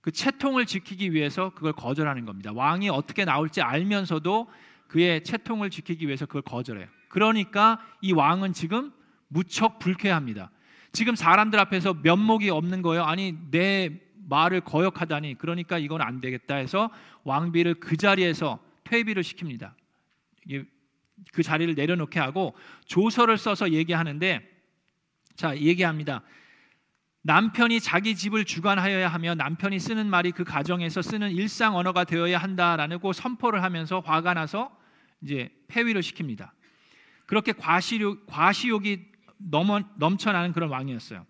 그 0.01 0.12
채통을 0.12 0.65
지키기 0.65 1.13
위해서 1.13 1.51
그걸 1.53 1.74
거절하는 1.74 2.25
겁니다. 2.25 2.51
왕이 2.53 2.89
어떻게 2.89 3.25
나올지 3.25 3.62
알면서도 3.62 4.48
그의 4.88 5.24
채통을 5.24 5.69
지키기 5.69 6.07
위해서 6.07 6.25
그걸 6.25 6.41
거절해요. 6.41 6.88
그러니까 7.10 7.79
이 8.01 8.13
왕은 8.13 8.53
지금 8.53 8.91
무척 9.27 9.79
불쾌합니다. 9.79 10.51
지금 10.91 11.15
사람들 11.15 11.60
앞에서 11.60 11.93
면목이 11.93 12.50
없는 12.50 12.81
거예요. 12.81 13.03
아니 13.03 13.36
내 13.51 14.00
말을 14.29 14.62
거역하다니 14.62 15.36
그러니까 15.36 15.77
이건 15.77 16.01
안 16.01 16.22
되겠다 16.22 16.55
해서 16.55 16.89
왕비를 17.24 17.75
그 17.75 17.98
자리에서 17.98 18.60
퇴비를 18.84 19.24
시킵니다. 19.24 19.74
그 21.34 21.43
자리를 21.43 21.75
내려놓게 21.75 22.19
하고 22.19 22.55
조서를 22.86 23.38
써서 23.38 23.72
얘기하는데 23.72 24.41
자 25.36 25.55
얘기합니다. 25.57 26.24
남편이 27.24 27.81
자기 27.81 28.15
집을 28.15 28.46
주관하여야 28.46 29.10
하며 29.10 29.36
남편이 29.36 29.79
쓰는 29.79 30.10
말이 30.10 30.31
그 30.31 30.46
가정에서 30.46 31.01
쓰는 31.01 31.31
일상 31.31 31.75
언어가 31.75 32.05
되어야 32.05 32.38
한다라고 32.38 33.12
선포를 33.12 33.63
하면서 33.63 34.00
화가 34.00 34.34
나서 34.34 34.75
이제 35.22 35.50
폐위를 35.67 36.01
시킵니다. 36.01 36.51
그렇게 37.25 37.51
과시욕, 37.51 38.25
과시욕이 38.27 39.17
넘어, 39.38 39.82
넘쳐나는 39.96 40.53
그런 40.53 40.70
왕이었어요. 40.70 41.25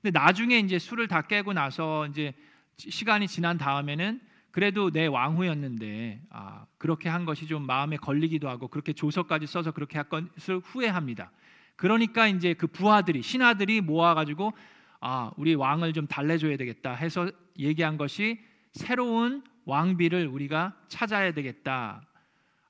근데 0.00 0.18
나중에 0.18 0.58
이제 0.58 0.78
술을 0.78 1.08
다 1.08 1.22
깨고 1.22 1.52
나서 1.52 2.06
이제 2.08 2.32
시간이 2.76 3.28
지난 3.28 3.58
다음에는 3.58 4.20
그래도 4.50 4.90
내 4.90 5.06
왕후였는데 5.06 6.22
아, 6.30 6.66
그렇게 6.78 7.08
한 7.08 7.24
것이 7.24 7.46
좀 7.46 7.66
마음에 7.66 7.96
걸리기도 7.96 8.48
하고 8.48 8.68
그렇게 8.68 8.92
조서까지 8.92 9.46
써서 9.46 9.72
그렇게 9.72 9.98
할 9.98 10.08
것을 10.08 10.60
후회합니다. 10.62 11.30
그러니까 11.76 12.26
이제 12.28 12.54
그 12.54 12.66
부하들이 12.66 13.22
신하들이 13.22 13.80
모아가지고 13.80 14.52
아, 15.00 15.30
우리 15.36 15.54
왕을 15.54 15.92
좀 15.94 16.06
달래줘야 16.06 16.56
되겠다 16.56 16.94
해서 16.94 17.30
얘기한 17.58 17.96
것이 17.96 18.40
새로운 18.72 19.42
왕비를 19.64 20.26
우리가 20.26 20.76
찾아야 20.88 21.32
되겠다. 21.32 22.02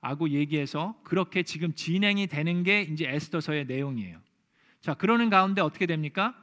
라고 0.02 0.28
얘기해서 0.28 0.96
그렇게 1.04 1.44
지금 1.44 1.72
진행이 1.74 2.26
되는 2.26 2.64
게 2.64 2.82
이제 2.82 3.08
에스더서의 3.08 3.66
내용이에요. 3.66 4.18
자, 4.82 4.94
그러는 4.94 5.30
가운데 5.30 5.62
어떻게 5.62 5.86
됩니까? 5.86 6.34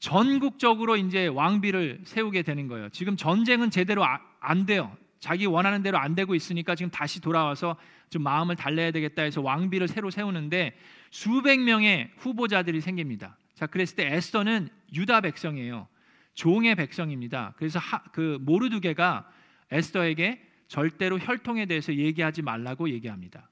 전국적으로 0.00 0.96
이제 0.96 1.26
왕비를 1.28 2.02
세우게 2.04 2.42
되는 2.42 2.68
거예요. 2.68 2.88
지금 2.90 3.16
전쟁은 3.16 3.70
제대로 3.70 4.04
아, 4.04 4.20
안 4.40 4.66
돼요. 4.66 4.96
자기 5.20 5.46
원하는 5.46 5.82
대로 5.82 5.98
안 5.98 6.14
되고 6.14 6.34
있으니까 6.34 6.74
지금 6.74 6.90
다시 6.90 7.20
돌아와서 7.20 7.76
좀 8.10 8.22
마음을 8.22 8.56
달래야 8.56 8.90
되겠다 8.90 9.22
해서 9.22 9.40
왕비를 9.40 9.88
새로 9.88 10.10
세우는데 10.10 10.76
수백 11.10 11.60
명의 11.60 12.10
후보자들이 12.18 12.80
생깁니다. 12.80 13.36
자, 13.54 13.66
그랬을 13.66 13.96
때 13.96 14.06
에스더는 14.14 14.68
유다 14.94 15.20
백성이에요. 15.22 15.88
종의 16.34 16.76
백성입니다. 16.76 17.54
그래서 17.56 17.80
하, 17.80 18.02
그 18.12 18.38
모르드게가 18.40 19.28
에스더에게 19.70 20.40
절대로 20.68 21.18
혈통에 21.18 21.66
대해서 21.66 21.94
얘기하지 21.94 22.42
말라고 22.42 22.90
얘기합니다. 22.90 23.50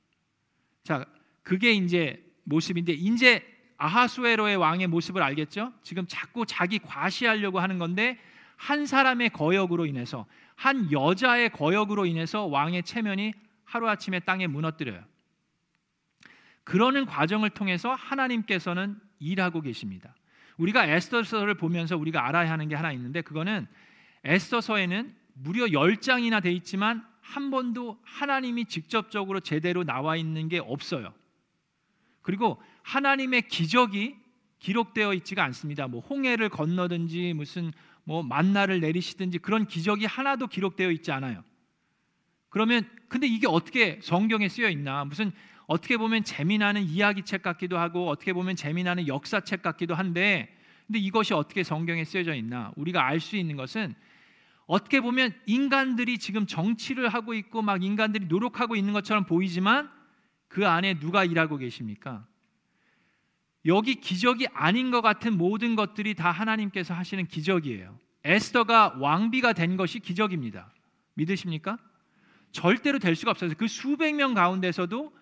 자, 0.84 1.04
그게 1.42 1.72
이제 1.72 2.22
모습인데 2.44 2.92
이제 2.92 3.55
아하수에로의 3.78 4.56
왕의 4.56 4.86
모습을 4.86 5.22
알겠죠? 5.22 5.72
지금 5.82 6.06
자꾸 6.08 6.46
자기 6.46 6.78
과시하려고 6.78 7.60
하는 7.60 7.78
건데 7.78 8.18
한 8.56 8.86
사람의 8.86 9.30
거역으로 9.30 9.86
인해서 9.86 10.26
한 10.54 10.90
여자의 10.90 11.50
거역으로 11.50 12.06
인해서 12.06 12.46
왕의 12.46 12.84
체면이 12.84 13.32
하루아침에 13.64 14.20
땅에 14.20 14.46
무너뜨려요. 14.46 15.02
그러는 16.64 17.06
과정을 17.06 17.50
통해서 17.50 17.94
하나님께서는 17.94 18.98
일하고 19.18 19.60
계십니다. 19.60 20.14
우리가 20.56 20.86
에스더서를 20.86 21.54
보면서 21.54 21.96
우리가 21.96 22.26
알아야 22.26 22.50
하는 22.50 22.68
게 22.68 22.74
하나 22.74 22.92
있는데 22.92 23.20
그거는 23.20 23.66
에스더서에는 24.24 25.14
무려 25.34 25.66
10장이나 25.66 26.42
돼 26.42 26.50
있지만 26.52 27.06
한 27.20 27.50
번도 27.50 28.00
하나님이 28.02 28.64
직접적으로 28.64 29.40
제대로 29.40 29.84
나와 29.84 30.16
있는 30.16 30.48
게 30.48 30.58
없어요. 30.58 31.12
그리고 32.26 32.60
하나님의 32.82 33.42
기적이 33.42 34.16
기록되어 34.58 35.14
있지가 35.14 35.44
않습니다. 35.44 35.86
뭐 35.86 36.00
홍해를 36.00 36.48
건너든지 36.48 37.32
무슨 37.34 37.72
뭐 38.02 38.24
만나를 38.24 38.80
내리시든지 38.80 39.38
그런 39.38 39.64
기적이 39.64 40.06
하나도 40.06 40.48
기록되어 40.48 40.90
있지 40.90 41.12
않아요. 41.12 41.44
그러면 42.48 42.84
근데 43.08 43.28
이게 43.28 43.46
어떻게 43.46 44.00
성경에 44.02 44.48
쓰여 44.48 44.68
있나? 44.70 45.04
무슨 45.04 45.30
어떻게 45.68 45.96
보면 45.96 46.24
재미나는 46.24 46.82
이야기책 46.82 47.42
같기도 47.42 47.78
하고 47.78 48.08
어떻게 48.08 48.32
보면 48.32 48.56
재미나는 48.56 49.06
역사책 49.06 49.62
같기도 49.62 49.94
한데 49.94 50.52
근데 50.88 50.98
이것이 50.98 51.32
어떻게 51.32 51.62
성경에 51.62 52.04
쓰여져 52.04 52.34
있나? 52.34 52.72
우리가 52.74 53.06
알 53.06 53.20
수 53.20 53.36
있는 53.36 53.56
것은 53.56 53.94
어떻게 54.66 55.00
보면 55.00 55.32
인간들이 55.46 56.18
지금 56.18 56.44
정치를 56.44 57.08
하고 57.08 57.34
있고 57.34 57.62
막 57.62 57.84
인간들이 57.84 58.26
노력하고 58.26 58.74
있는 58.74 58.92
것처럼 58.94 59.26
보이지만 59.26 59.94
그 60.48 60.66
안에 60.66 60.98
누가 60.98 61.24
일하고 61.24 61.56
계십니까? 61.56 62.26
여기 63.64 63.96
기적이 63.96 64.46
아닌 64.52 64.90
것 64.90 65.02
같은 65.02 65.36
모든 65.36 65.74
것들이 65.74 66.14
다 66.14 66.30
하나님께서 66.30 66.94
하시는 66.94 67.26
기적이에요. 67.26 67.98
에스더가 68.24 68.96
왕비가 68.98 69.52
된 69.52 69.76
것이 69.76 69.98
기적입니다. 69.98 70.72
믿으십니까? 71.14 71.78
절대로 72.52 72.98
될 72.98 73.16
수가 73.16 73.32
없어요. 73.32 73.50
그 73.56 73.66
수백 73.66 74.14
명 74.14 74.34
가운데서도 74.34 75.12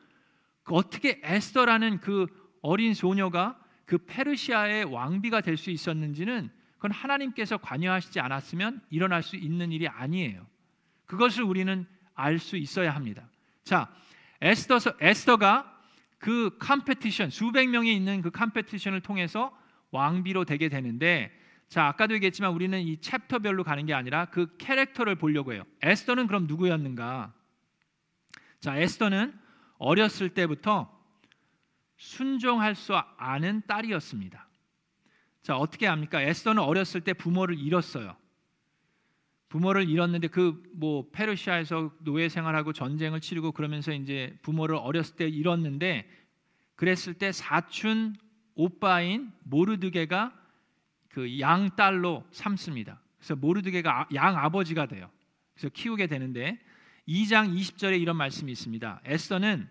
그 0.62 0.75
어떻게 0.75 1.21
에스더라는 1.23 2.00
그 2.00 2.26
어린 2.62 2.95
소녀가 2.95 3.59
그 3.87 3.99
페르시아의 3.99 4.85
왕비가 4.85 5.40
될 5.40 5.57
수 5.57 5.71
있었는지는 5.71 6.50
그건 6.76 6.90
하나님께서 6.90 7.57
관여하시지 7.59 8.21
않았으면 8.21 8.83
일어날 8.90 9.23
수 9.23 9.37
있는 9.37 9.73
일이 9.73 9.88
아니에요. 9.88 10.47
그것을 11.07 11.45
우리는 11.45 11.87
알 12.14 12.38
수 12.38 12.57
있어야 12.57 12.95
합니다. 12.95 13.28
자, 13.64 13.93
에스더 14.45 14.79
에스더가 15.01 15.73
그 16.19 16.57
competition 16.59 17.31
수백 17.31 17.69
명이 17.71 17.95
있는 17.95 18.23
그 18.23 18.31
competition을 18.31 19.00
통해서 19.01 19.57
왕비로 19.91 20.45
되게 20.45 20.69
되는데 20.69 21.33
자, 21.69 21.87
아까도 21.87 22.15
얘기했지만 22.15 22.53
우리는 22.53 22.79
이 22.81 23.01
챕터별로 23.01 23.65
가는 23.65 23.87
게 23.87 23.95
아니라 23.95 24.27
그 24.27 24.57
캐릭터를 24.59 25.17
보려고 25.17 25.53
해요. 25.53 25.65
에스더는 25.83 26.27
그럼 26.27 26.47
누구였는가? 26.47 27.33
자, 28.61 28.77
에스더는 28.77 29.37
어렸을 29.79 30.29
때부터 30.29 30.95
순종할 31.97 32.75
수 32.75 32.95
아는 33.17 33.63
딸이었습니다. 33.67 34.47
자, 35.43 35.57
어떻게 35.57 35.87
합니까? 35.87 36.21
에스더는 36.23 36.63
어렸을 36.63 37.01
때 37.01 37.13
부모를 37.13 37.59
잃었어요. 37.59 38.17
부모를 39.54 39.88
잃었는데 39.88 40.26
그 40.28 40.61
뭐 40.75 41.08
페르시아에서 41.12 41.92
노예 42.00 42.28
생활하고 42.28 42.73
전쟁을 42.73 43.20
치르고 43.20 43.52
그러면서 43.52 43.92
이제 43.92 44.37
부모를 44.42 44.75
어렸을 44.75 45.14
때 45.14 45.28
잃었는데 45.28 46.11
그랬을 46.75 47.14
때 47.14 47.30
사춘 47.30 48.16
오빠인 48.56 49.30
모르드게가 49.44 50.32
그 51.08 51.38
양 51.38 51.70
딸로 51.76 52.25
삼습니다. 52.32 53.00
그래서 53.18 53.37
모르드게가 53.37 54.00
아, 54.00 54.06
양 54.14 54.37
아버지가 54.37 54.87
돼요. 54.87 55.08
그래서 55.54 55.68
키우게 55.73 56.08
되는데 56.08 56.58
2장 57.06 57.56
20절에 57.56 58.00
이런 58.00 58.16
말씀이 58.16 58.50
있습니다. 58.50 59.02
에스더는 59.04 59.68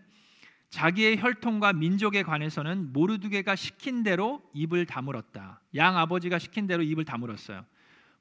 자기의 0.69 1.21
혈통과 1.21 1.73
민족에 1.73 2.23
관해서는 2.23 2.93
모르드게가 2.93 3.57
시킨 3.57 4.03
대로 4.03 4.41
입을 4.53 4.85
다물었다. 4.85 5.61
양 5.75 5.97
아버지가 5.97 6.39
시킨 6.39 6.67
대로 6.67 6.83
입을 6.83 7.03
다물었어요. 7.03 7.65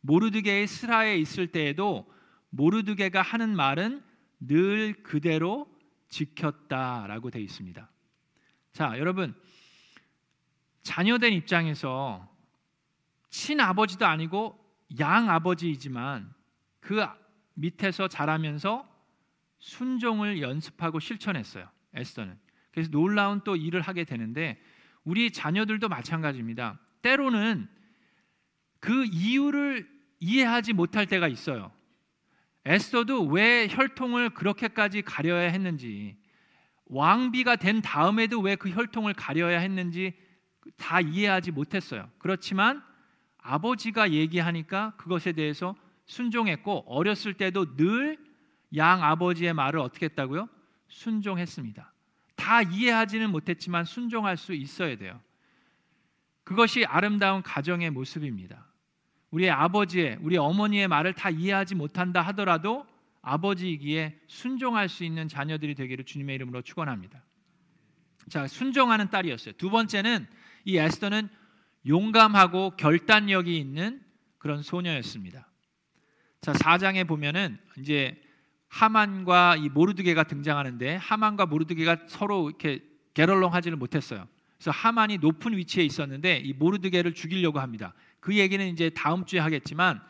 모르드게의 0.02 0.66
스라에 0.66 1.16
있을 1.18 1.48
때에도 1.48 2.12
모르드게가 2.50 3.22
하는 3.22 3.56
말은 3.56 4.02
늘 4.40 5.02
그대로 5.02 5.66
지켰다라고 6.08 7.30
되어 7.30 7.42
있습니다. 7.42 7.90
자, 8.72 8.98
여러분 8.98 9.34
자녀된 10.82 11.32
입장에서 11.32 12.28
친아버지도 13.30 14.06
아니고 14.06 14.58
양아버지이지만 14.98 16.34
그 16.80 17.04
밑에서 17.54 18.08
자라면서 18.08 18.88
순종을 19.58 20.42
연습하고 20.42 21.00
실천했어요. 21.00 21.68
에스더는. 21.94 22.38
그래서 22.72 22.90
놀라운 22.90 23.42
또 23.44 23.54
일을 23.54 23.80
하게 23.80 24.04
되는데 24.04 24.60
우리 25.04 25.30
자녀들도 25.30 25.88
마찬가지입니다. 25.88 26.80
때로는 27.02 27.68
그 28.80 29.04
이유를 29.04 29.91
이해하지 30.22 30.72
못할 30.72 31.06
때가 31.06 31.28
있어요. 31.28 31.72
에스더도 32.64 33.26
왜 33.26 33.66
혈통을 33.68 34.30
그렇게까지 34.30 35.02
가려야 35.02 35.50
했는지 35.50 36.16
왕비가 36.86 37.56
된 37.56 37.82
다음에도 37.82 38.40
왜 38.40 38.54
그 38.56 38.70
혈통을 38.70 39.14
가려야 39.14 39.58
했는지 39.58 40.14
다 40.76 41.00
이해하지 41.00 41.50
못했어요. 41.50 42.08
그렇지만 42.18 42.82
아버지가 43.38 44.12
얘기하니까 44.12 44.94
그것에 44.96 45.32
대해서 45.32 45.74
순종했고 46.06 46.84
어렸을 46.86 47.34
때도 47.34 47.76
늘 47.76 48.32
양 48.74 49.02
아버지의 49.02 49.52
말을 49.52 49.80
어떻게 49.80 50.06
했다고요? 50.06 50.48
순종했습니다. 50.88 51.92
다 52.36 52.62
이해하지는 52.62 53.30
못했지만 53.30 53.84
순종할 53.84 54.36
수 54.36 54.54
있어야 54.54 54.96
돼요. 54.96 55.20
그것이 56.44 56.84
아름다운 56.86 57.42
가정의 57.42 57.90
모습입니다. 57.90 58.66
우리 59.32 59.50
아버지의, 59.50 60.18
우리 60.20 60.36
어머니의 60.36 60.88
말을 60.88 61.14
다 61.14 61.30
이해하지 61.30 61.74
못한다 61.74 62.20
하더라도 62.20 62.86
아버지이기에 63.22 64.20
순종할 64.26 64.88
수 64.90 65.04
있는 65.04 65.26
자녀들이 65.26 65.74
되기를 65.74 66.04
주님의 66.04 66.34
이름으로 66.36 66.60
축원합니다. 66.60 67.24
자, 68.28 68.46
순종하는 68.46 69.08
딸이었어요. 69.08 69.54
두 69.56 69.70
번째는 69.70 70.26
이 70.66 70.76
에스더는 70.76 71.28
용감하고 71.86 72.76
결단력이 72.76 73.56
있는 73.58 74.02
그런 74.36 74.62
소녀였습니다. 74.62 75.48
자, 76.42 76.52
4장에 76.52 77.08
보면은 77.08 77.58
이제 77.78 78.22
하만과 78.68 79.56
이 79.56 79.70
모르드게가 79.70 80.24
등장하는데 80.24 80.96
하만과 80.96 81.46
모르드게가 81.46 82.04
서로 82.06 82.50
이렇게 82.50 82.82
게럴렁하지를 83.14 83.78
못했어요. 83.78 84.28
그래서 84.62 84.70
하만이 84.70 85.18
높은 85.18 85.56
위치에 85.56 85.82
있었는데 85.82 86.36
이 86.36 86.52
모르드게를 86.52 87.14
죽이려고 87.14 87.58
합니다. 87.58 87.94
그 88.20 88.36
얘기는 88.36 88.64
이제 88.64 88.90
다음 88.90 89.24
주에 89.24 89.40
하겠지만 89.40 90.00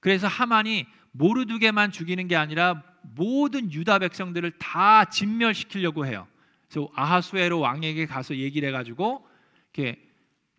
그래서 0.00 0.26
하만이 0.26 0.86
모르드게만 1.12 1.92
죽이는 1.92 2.26
게 2.26 2.34
아니라 2.34 2.82
모든 3.02 3.72
유다 3.72 4.00
백성들을 4.00 4.58
다 4.58 5.04
진멸시키려고 5.04 6.04
해요. 6.04 6.26
그래서 6.68 6.88
아하수에로 6.96 7.60
왕에게 7.60 8.06
가서 8.06 8.34
얘기를 8.34 8.68
해가지고 8.70 9.24
이렇게 9.72 10.02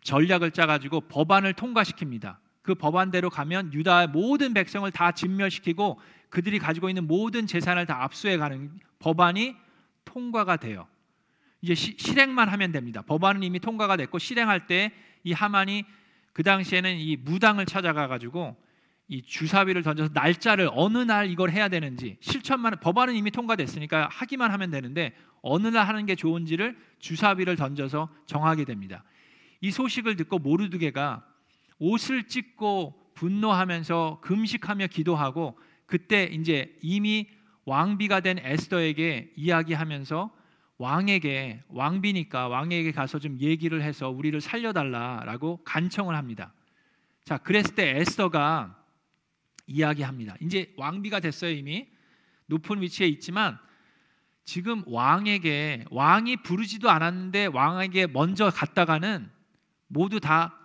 전략을 0.00 0.52
짜가지고 0.52 1.02
법안을 1.02 1.52
통과시킵니다. 1.52 2.38
그 2.62 2.74
법안대로 2.74 3.28
가면 3.28 3.74
유다의 3.74 4.08
모든 4.08 4.54
백성을 4.54 4.90
다 4.90 5.12
진멸시키고 5.12 6.00
그들이 6.30 6.58
가지고 6.58 6.88
있는 6.88 7.06
모든 7.06 7.46
재산을 7.46 7.84
다 7.84 8.04
압수해 8.04 8.38
가는 8.38 8.70
법안이 9.00 9.54
통과가 10.06 10.56
돼요. 10.56 10.86
이제 11.64 11.74
시, 11.74 11.96
실행만 11.98 12.48
하면 12.48 12.72
됩니다. 12.72 13.02
법안은 13.02 13.42
이미 13.42 13.58
통과가 13.58 13.96
됐고 13.96 14.18
실행할 14.18 14.66
때 14.66 14.92
이 15.24 15.32
하만이 15.32 15.84
그 16.32 16.42
당시에는 16.42 16.98
이 16.98 17.16
무당을 17.16 17.66
찾아가 17.66 18.06
가지고 18.06 18.56
이 19.08 19.22
주사위를 19.22 19.82
던져서 19.82 20.10
날짜를 20.14 20.70
어느 20.72 20.98
날 20.98 21.30
이걸 21.30 21.50
해야 21.50 21.68
되는지 21.68 22.16
실천만 22.20 22.78
법안은 22.80 23.14
이미 23.14 23.30
통과됐으니까 23.30 24.08
하기만 24.10 24.50
하면 24.52 24.70
되는데 24.70 25.12
어느 25.42 25.66
날 25.68 25.88
하는 25.88 26.06
게 26.06 26.14
좋은지를 26.14 26.76
주사위를 27.00 27.56
던져서 27.56 28.08
정하게 28.26 28.64
됩니다. 28.64 29.04
이 29.60 29.70
소식을 29.70 30.16
듣고 30.16 30.38
모르드게가 30.38 31.24
옷을 31.78 32.24
찢고 32.24 33.12
분노하면서 33.14 34.20
금식하며 34.22 34.88
기도하고 34.88 35.58
그때 35.86 36.24
이제 36.24 36.76
이미 36.82 37.28
왕비가 37.66 38.20
된 38.20 38.38
에스더에게 38.38 39.32
이야기하면서 39.36 40.30
왕에게 40.78 41.62
왕비니까 41.68 42.48
왕에게 42.48 42.92
가서 42.92 43.18
좀 43.18 43.38
얘기를 43.40 43.82
해서 43.82 44.10
우리를 44.10 44.40
살려달라라고 44.40 45.62
간청을 45.64 46.16
합니다. 46.16 46.52
자, 47.24 47.38
그랬을 47.38 47.74
때 47.74 47.98
에스더가 47.98 48.76
이야기합니다. 49.66 50.36
이제 50.40 50.72
왕비가 50.76 51.20
됐어요 51.20 51.52
이미 51.52 51.88
높은 52.46 52.82
위치에 52.82 53.06
있지만 53.06 53.58
지금 54.44 54.82
왕에게 54.86 55.86
왕이 55.90 56.38
부르지도 56.38 56.90
않았는데 56.90 57.46
왕에게 57.46 58.08
먼저 58.08 58.50
갔다가는 58.50 59.30
모두 59.86 60.20
다 60.20 60.58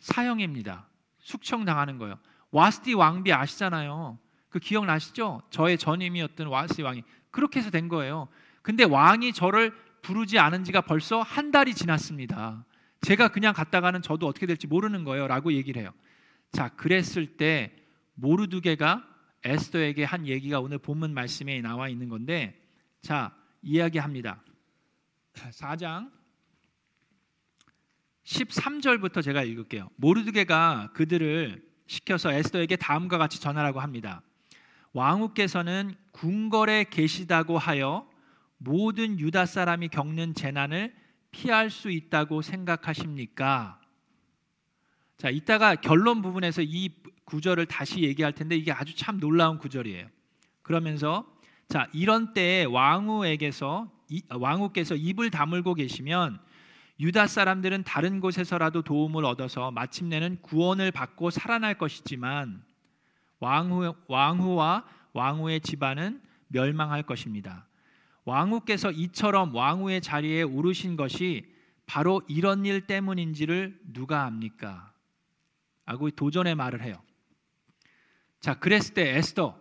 사형입니다. 0.00 0.88
숙청당하는 1.18 1.98
거예요. 1.98 2.18
와스티 2.50 2.94
왕비 2.94 3.32
아시잖아요. 3.32 4.18
그 4.48 4.58
기억나시죠? 4.58 5.42
저의 5.50 5.78
전임이었던 5.78 6.48
와스티 6.48 6.82
왕이 6.82 7.04
그렇게 7.30 7.60
해서 7.60 7.70
된 7.70 7.88
거예요. 7.88 8.28
근데 8.62 8.84
왕이 8.84 9.32
저를 9.32 9.74
부르지 10.02 10.38
않은 10.38 10.64
지가 10.64 10.82
벌써 10.82 11.22
한 11.22 11.50
달이 11.50 11.74
지났습니다. 11.74 12.64
제가 13.02 13.28
그냥 13.28 13.52
갔다가는 13.52 14.02
저도 14.02 14.26
어떻게 14.26 14.46
될지 14.46 14.66
모르는 14.66 15.04
거예요. 15.04 15.26
라고 15.26 15.52
얘기를 15.52 15.82
해요. 15.82 15.92
자, 16.52 16.68
그랬을 16.70 17.36
때 17.36 17.74
모르두게가 18.14 19.08
에스더에게 19.44 20.04
한 20.04 20.26
얘기가 20.26 20.60
오늘 20.60 20.78
본문 20.78 21.14
말씀에 21.14 21.60
나와 21.60 21.88
있는 21.88 22.08
건데 22.08 22.60
자, 23.00 23.34
이야기합니다. 23.62 24.40
4장 25.34 26.10
13절부터 28.24 29.22
제가 29.22 29.42
읽을게요. 29.42 29.90
모르드게가 29.96 30.90
그들을 30.94 31.62
시켜서 31.86 32.32
에스더에게 32.32 32.76
다음과 32.76 33.18
같이 33.18 33.40
전하라고 33.40 33.80
합니다. 33.80 34.22
왕후께서는 34.92 35.94
궁궐에 36.12 36.84
계시다고 36.90 37.58
하여 37.58 38.08
모든 38.64 39.18
유다 39.18 39.46
사람이 39.46 39.88
겪는 39.88 40.34
재난을 40.34 40.94
피할 41.30 41.70
수 41.70 41.90
있다고 41.90 42.42
생각하십니까? 42.42 43.80
자, 45.18 45.30
이따가 45.30 45.74
결론 45.74 46.22
부분에서 46.22 46.62
이 46.62 46.90
구절을 47.24 47.66
다시 47.66 48.02
얘기할 48.02 48.32
텐데 48.32 48.56
이게 48.56 48.72
아주 48.72 48.94
참 48.94 49.18
놀라운 49.18 49.58
구절이에요. 49.58 50.08
그러면서 50.62 51.26
자, 51.68 51.88
이런 51.92 52.34
때에 52.34 52.64
왕후에게서 52.64 53.90
왕후께서 54.30 54.94
입을 54.94 55.30
다물고 55.30 55.74
계시면 55.74 56.38
유다 57.00 57.26
사람들은 57.26 57.84
다른 57.84 58.20
곳에서라도 58.20 58.82
도움을 58.82 59.24
얻어서 59.24 59.70
마침내는 59.70 60.42
구원을 60.42 60.90
받고 60.90 61.30
살아날 61.30 61.78
것이지만 61.78 62.62
왕후, 63.40 63.94
왕후와 64.06 64.84
왕후의 65.14 65.62
집안은 65.62 66.20
멸망할 66.48 67.02
것입니다. 67.02 67.66
왕후께서 68.24 68.90
이처럼 68.90 69.54
왕후의 69.54 70.00
자리에 70.00 70.42
오르신 70.42 70.96
것이 70.96 71.52
바로 71.86 72.22
이런 72.28 72.64
일 72.64 72.86
때문인지를 72.86 73.80
누가 73.92 74.24
압니까? 74.24 74.92
하고 75.84 76.10
도전의 76.10 76.54
말을 76.54 76.82
해요. 76.82 77.02
자, 78.40 78.58
그랬을 78.58 78.94
때 78.94 79.16
에스더 79.16 79.60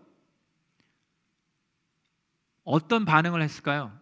어떤 2.64 3.06
반응을 3.06 3.42
했을까요? 3.42 3.98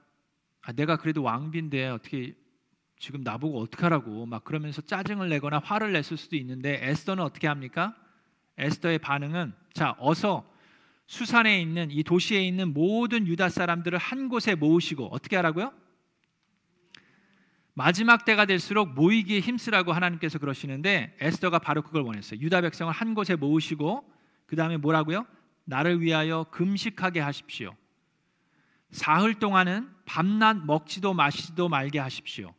아, 0.62 0.72
내가 0.74 0.98
그래도 0.98 1.24
왕비인데 1.24 1.88
어떻게 1.88 2.36
지금 3.00 3.22
나보고 3.22 3.62
어떡하라고 3.62 4.26
막 4.26 4.44
그러면서 4.44 4.82
짜증을 4.82 5.30
내거나 5.30 5.60
화를 5.60 5.94
냈을 5.94 6.18
수도 6.18 6.36
있는데 6.36 6.80
에스더는 6.82 7.24
어떻게 7.24 7.48
합니까? 7.48 7.96
에스더의 8.58 9.00
반응은 9.00 9.54
자 9.74 9.96
어서 9.98 10.49
수산에 11.10 11.60
있는 11.60 11.90
이 11.90 12.04
도시에 12.04 12.40
있는 12.46 12.72
모든 12.72 13.26
유다 13.26 13.50
사람들을 13.50 13.98
한 13.98 14.30
곳에 14.30 14.54
모으시고 14.54 15.08
어떻게 15.08 15.36
하라고요? 15.38 15.74
마지막 17.74 18.26
때가 18.26 18.46
될수록 18.46 18.94
모이기에 18.94 19.40
힘쓰라고 19.40 19.92
하나님께서 19.92 20.38
그러시는데 20.38 21.18
에스더가 21.20 21.58
바로 21.58 21.82
그걸 21.82 22.04
원했어요. 22.04 22.40
유다 22.40 22.62
백성을 22.62 22.94
한 22.94 23.16
곳에 23.16 23.36
모으시고 23.36 24.08
그 24.46 24.56
다음에 24.56 24.78
뭐라고요? 24.78 25.26
나를 25.66 26.00
위하여 26.00 26.46
금식하게 26.52 27.22
하십시오. 27.22 27.76
사흘 28.92 29.34
동안은 29.34 29.90
밤낮 30.06 30.64
먹지도 30.64 31.16
마시지도 31.16 31.70
말게 31.70 31.98
하십시오. 31.98 32.54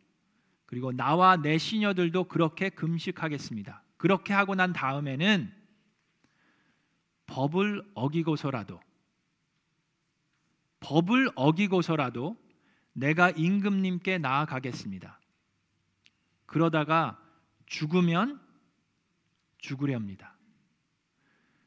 그리고 0.67 0.91
나와 0.91 1.37
내 1.37 1.57
시녀들도 1.57 2.25
그렇게 2.25 2.69
금식하겠습니다. 2.69 3.85
그렇게 3.97 4.33
하고 4.33 4.57
난 4.57 4.73
다음에는 4.73 5.60
법을 7.31 7.83
어기고서라도 7.95 8.81
법을 10.81 11.31
어기고서라도 11.37 12.37
내가 12.93 13.31
임금님께 13.31 14.19
나아가겠습니다. 14.19 15.21
그러다가 16.47 17.19
죽으면 17.67 18.41
죽으렵니다. 19.59 20.35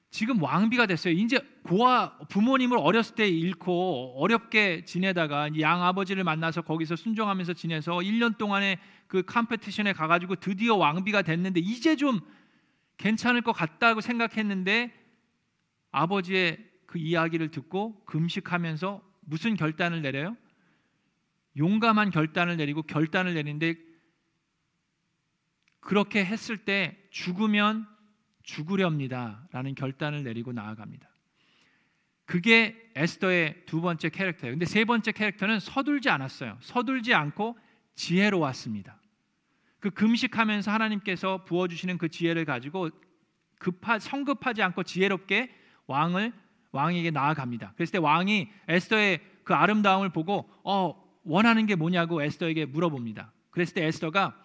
지금 0.09 0.43
왕비가 0.43 0.85
됐어요. 0.85 1.13
이제 1.13 1.39
고아 1.63 2.17
부모님을 2.27 2.77
어렸을 2.77 3.15
때 3.15 3.27
잃고 3.27 4.21
어렵게 4.21 4.83
지내다가 4.83 5.49
양 5.61 5.81
아버지를 5.81 6.25
만나서 6.25 6.63
거기서 6.63 6.97
순종하면서 6.97 7.53
지내서 7.53 7.93
1년 7.93 8.37
동안의 8.37 8.79
그 9.07 9.23
competition에 9.23 9.93
가가지고 9.93 10.35
드디어 10.35 10.75
왕비가 10.75 11.21
됐는데 11.21 11.61
이제 11.61 11.95
좀 11.95 12.19
괜찮을 12.97 13.41
것 13.41 13.53
같다고 13.53 14.01
생각했는데 14.01 15.02
아버지의 15.93 16.57
그 16.85 16.97
이야기를 16.99 17.51
듣고 17.51 18.03
금식하면서 18.05 19.01
무슨 19.21 19.55
결단을 19.55 20.01
내려요? 20.01 20.35
용감한 21.55 22.09
결단을 22.09 22.57
내리고 22.57 22.81
결단을 22.81 23.35
내리는데 23.35 23.75
그렇게 25.79 26.25
했을 26.25 26.57
때 26.57 26.97
죽으면 27.11 27.87
죽으렵니다라는 28.41 29.75
결단을 29.75 30.23
내리고 30.23 30.51
나아갑니다. 30.51 31.09
그게 32.25 32.91
에스더의 32.95 33.65
두 33.65 33.81
번째 33.81 34.09
캐릭터예요. 34.09 34.53
근데 34.53 34.65
세 34.65 34.85
번째 34.85 35.11
캐릭터는 35.11 35.59
서둘지 35.59 36.09
않았어요. 36.09 36.57
서둘지 36.61 37.13
않고 37.13 37.57
지혜로웠습니다. 37.95 38.99
그 39.79 39.91
금식하면서 39.91 40.71
하나님께서 40.71 41.43
부어 41.43 41.67
주시는 41.67 41.97
그 41.97 42.09
지혜를 42.09 42.45
가지고 42.45 42.89
급하 43.59 43.99
성급하지 43.99 44.63
않고 44.63 44.83
지혜롭게 44.83 45.62
왕을 45.87 46.33
왕에게 46.71 47.11
나아갑니다. 47.11 47.73
그랬을 47.75 47.93
때 47.93 47.97
왕이 47.99 48.49
에스더의 48.67 49.19
그 49.43 49.53
아름다움을 49.53 50.09
보고 50.09 50.49
어 50.63 51.01
원하는 51.23 51.65
게 51.65 51.75
뭐냐고 51.75 52.21
에스더에게 52.21 52.65
물어봅니다. 52.65 53.31
그랬을 53.51 53.75
때 53.75 53.85
에스더가 53.85 54.35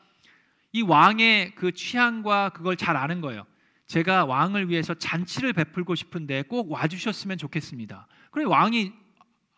이 0.72 0.82
왕의 0.82 1.54
그 1.54 1.72
취향과 1.72 2.50
그걸 2.50 2.76
잘 2.76 2.96
아는 2.96 3.20
거예요. 3.20 3.46
제가 3.86 4.26
왕을 4.26 4.68
위해서 4.68 4.92
잔치를 4.92 5.54
베풀고 5.54 5.94
싶은데 5.94 6.42
꼭 6.42 6.70
와주셨으면 6.70 7.38
좋겠습니다. 7.38 8.06
그래 8.30 8.44
왕이 8.44 8.92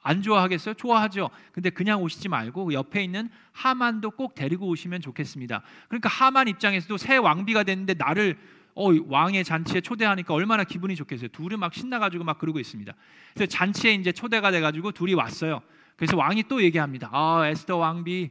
안 0.03 0.23
좋아하겠어요? 0.23 0.75
좋아하죠. 0.75 1.31
근데 1.53 1.69
그냥 1.69 2.03
오시지 2.03 2.29
말고 2.29 2.67
그 2.67 2.73
옆에 2.73 3.03
있는 3.05 3.29
하만도 3.53 4.13
꼭 4.13 4.35
데리고 4.35 4.69
오시면 4.69 5.01
좋겠습니다. 5.01 5.63
그러니까 5.89 6.09
하만 6.09 6.49
입장에서도 6.49 6.97
새 6.97 7.17
왕비가 7.17 7.65
됐는데 7.65 7.95
나를 7.95 8.39
어, 8.81 8.95
왕의 9.09 9.45
잔치에 9.45 9.83
초대하니까 9.83 10.33
얼마나 10.33 10.65
기분이 10.65 10.97
좋겠어요. 10.97 11.29
둘이 11.29 11.57
막 11.57 11.75
신나가지고 11.75 12.25
막 12.25 12.39
그러고 12.39 12.59
있습니다. 12.59 12.95
그래서 13.35 13.51
잔치에 13.51 13.93
이제 13.93 14.11
초대가 14.11 14.51
돼가지고 14.51 14.93
둘이 14.93 15.13
왔어요. 15.13 15.61
그래서 15.97 16.17
왕이 16.17 16.45
또 16.49 16.63
얘기합니다. 16.63 17.11
아 17.13 17.47
에스더 17.47 17.77
왕비 17.77 18.31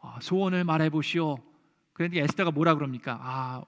아, 0.00 0.18
소원을 0.22 0.64
말해보시오. 0.64 1.36
그런데 1.92 2.20
에스더가 2.20 2.52
뭐라 2.52 2.74
그럽니까? 2.74 3.18
아, 3.20 3.62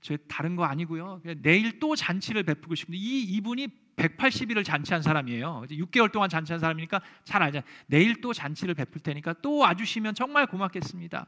저 0.00 0.16
다른 0.28 0.54
거 0.54 0.64
아니고요. 0.64 1.20
내일 1.38 1.80
또 1.80 1.96
잔치를 1.96 2.44
베푸고 2.44 2.76
싶은데 2.76 2.98
이 2.98 3.22
이분이 3.22 3.68
180일을 3.96 4.64
잔치한 4.64 5.02
사람이에요. 5.02 5.64
6개월 5.68 6.12
동안 6.12 6.28
잔치한 6.28 6.60
사람이니까 6.60 7.00
잘 7.24 7.42
알잖아요. 7.42 7.68
내일 7.86 8.20
또 8.20 8.32
잔치를 8.32 8.74
베풀 8.74 9.02
테니까 9.02 9.34
또 9.42 9.56
와주시면 9.58 10.14
정말 10.14 10.46
고맙겠습니다. 10.46 11.26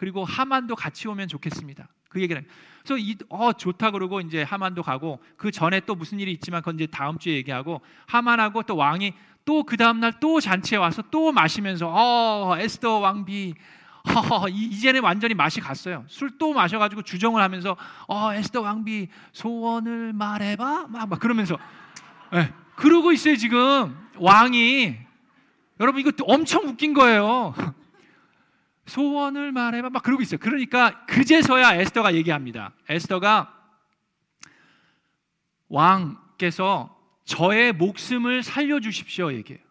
그리고 0.00 0.24
하만도 0.24 0.76
같이 0.76 1.08
오면 1.08 1.28
좋겠습니다. 1.28 1.86
그 2.08 2.22
얘기를. 2.22 2.42
그래서 2.82 2.96
이, 2.96 3.18
어 3.28 3.52
좋다 3.52 3.90
그러고 3.90 4.22
이제 4.22 4.42
하만도 4.42 4.82
가고 4.82 5.20
그 5.36 5.50
전에 5.50 5.80
또 5.80 5.94
무슨 5.94 6.18
일이 6.18 6.32
있지만 6.32 6.62
그건 6.62 6.76
이제 6.76 6.86
다음 6.86 7.18
주에 7.18 7.34
얘기하고 7.34 7.82
하만하고 8.06 8.62
또 8.62 8.76
왕이 8.76 9.12
또 9.44 9.62
그 9.62 9.76
다음 9.76 10.00
날 10.00 10.14
또 10.18 10.40
잔치에 10.40 10.78
와서 10.78 11.02
또 11.10 11.32
마시면서 11.32 11.92
어 11.94 12.56
에스더 12.56 12.98
왕비 13.00 13.52
허허, 14.08 14.48
이제는 14.48 15.02
완전히 15.02 15.34
맛이 15.34 15.60
갔어요. 15.60 16.06
술 16.08 16.38
또 16.38 16.54
마셔가지고 16.54 17.02
주정을 17.02 17.42
하면서 17.42 17.76
어 18.08 18.32
에스더 18.32 18.62
왕비 18.62 19.08
소원을 19.34 20.14
말해봐 20.14 20.86
막, 20.88 21.08
막 21.10 21.20
그러면서 21.20 21.58
네, 22.32 22.50
그러고 22.74 23.12
있어요 23.12 23.36
지금 23.36 23.94
왕이 24.16 24.96
여러분 25.78 26.00
이거 26.00 26.10
엄청 26.24 26.64
웃긴 26.68 26.94
거예요. 26.94 27.54
소원을 28.90 29.52
말해봐 29.52 29.90
막 29.90 30.02
그러고 30.02 30.22
있어요. 30.22 30.38
그러니까 30.38 31.06
그제서야 31.06 31.74
에스더가 31.76 32.14
얘기합니다. 32.14 32.72
에스더가 32.88 33.54
왕께서 35.68 36.96
저의 37.24 37.72
목숨을 37.72 38.42
살려주십시오 38.42 39.32
얘기해요. 39.32 39.62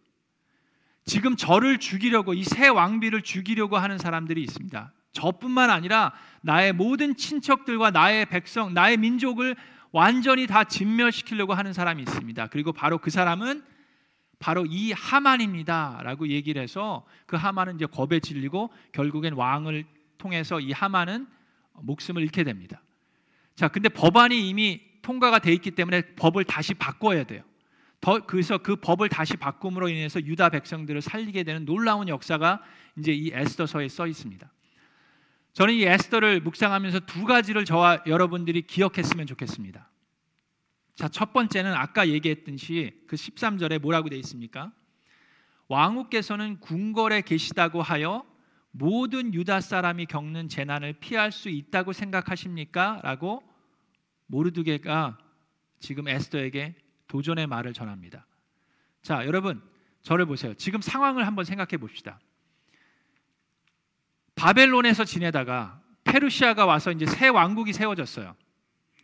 지금 1.05 1.35
저를 1.35 1.79
죽이려고 1.79 2.33
이 2.33 2.43
새 2.43 2.67
왕비를 2.67 3.21
죽이려고 3.23 3.77
하는 3.77 3.97
사람들이 3.97 4.41
있습니다. 4.43 4.93
저뿐만 5.11 5.69
아니라 5.69 6.13
나의 6.41 6.71
모든 6.71 7.15
친척들과 7.15 7.91
나의 7.91 8.25
백성, 8.27 8.73
나의 8.73 8.97
민족을 8.97 9.55
완전히 9.91 10.45
다 10.47 10.63
진멸시키려고 10.63 11.53
하는 11.53 11.73
사람이 11.73 12.01
있습니다. 12.03 12.47
그리고 12.47 12.71
바로 12.71 12.99
그 12.99 13.09
사람은 13.09 13.63
바로 14.39 14.65
이 14.65 14.93
하만입니다라고 14.93 16.29
얘기를 16.29 16.61
해서 16.61 17.05
그 17.25 17.35
하만은 17.35 17.75
이제 17.75 17.85
겁에 17.85 18.19
질리고 18.19 18.71
결국엔 18.93 19.33
왕을 19.33 19.85
통해서 20.17 20.59
이 20.59 20.71
하만은 20.71 21.27
목숨을 21.73 22.21
잃게 22.21 22.43
됩니다. 22.43 22.81
자, 23.55 23.67
근데 23.67 23.89
법안이 23.89 24.47
이미 24.47 24.81
통과가 25.01 25.39
돼 25.39 25.51
있기 25.53 25.71
때문에 25.71 26.01
법을 26.15 26.45
다시 26.45 26.73
바꿔야 26.73 27.25
돼요. 27.25 27.43
더 28.01 28.19
그래서 28.19 28.57
그 28.57 28.77
법을 28.77 29.09
다시 29.09 29.35
바꿈으로 29.35 29.89
인해서 29.89 30.21
유다 30.21 30.49
백성들을 30.49 31.01
살리게 31.01 31.43
되는 31.43 31.65
놀라운 31.65 32.07
역사가 32.07 32.61
이제 32.97 33.11
이 33.11 33.31
에스더서에 33.33 33.89
써 33.89 34.07
있습니다. 34.07 34.49
저는 35.51 35.73
이 35.73 35.83
에스더를 35.83 36.39
묵상하면서 36.41 37.01
두 37.01 37.25
가지를 37.25 37.65
저와 37.65 38.03
여러분들이 38.07 38.61
기억했으면 38.61 39.27
좋겠습니다. 39.27 39.89
자, 40.99 41.07
첫 41.07 41.31
번째는 41.31 41.73
아까 41.73 42.09
얘기했듯이 42.09 42.91
그 43.07 43.15
13절에 43.15 43.79
뭐라고 43.79 44.09
되어 44.09 44.19
있습니까? 44.19 44.73
왕후께서는 45.69 46.59
궁궐에 46.59 47.21
계시다고 47.21 47.81
하여 47.81 48.25
모든 48.71 49.33
유다 49.33 49.61
사람이 49.61 50.07
겪는 50.07 50.49
재난을 50.49 50.91
피할 50.99 51.31
수 51.31 51.47
있다고 51.47 51.93
생각하십니까? 51.93 52.99
라고 53.01 53.41
모르드게가 54.25 55.17
지금 55.79 56.09
에스더에게 56.09 56.75
도전의 57.07 57.47
말을 57.47 57.71
전합니다. 57.71 58.25
자, 59.01 59.25
여러분, 59.25 59.63
저를 60.01 60.25
보세요. 60.25 60.53
지금 60.55 60.81
상황을 60.81 61.25
한번 61.25 61.45
생각해 61.45 61.77
봅시다. 61.77 62.19
바벨론에서 64.35 65.05
지내다가 65.05 65.81
페르시아가 66.03 66.65
와서 66.65 66.91
이제 66.91 67.05
새 67.05 67.29
왕국이 67.29 67.71
세워졌어요. 67.71 68.35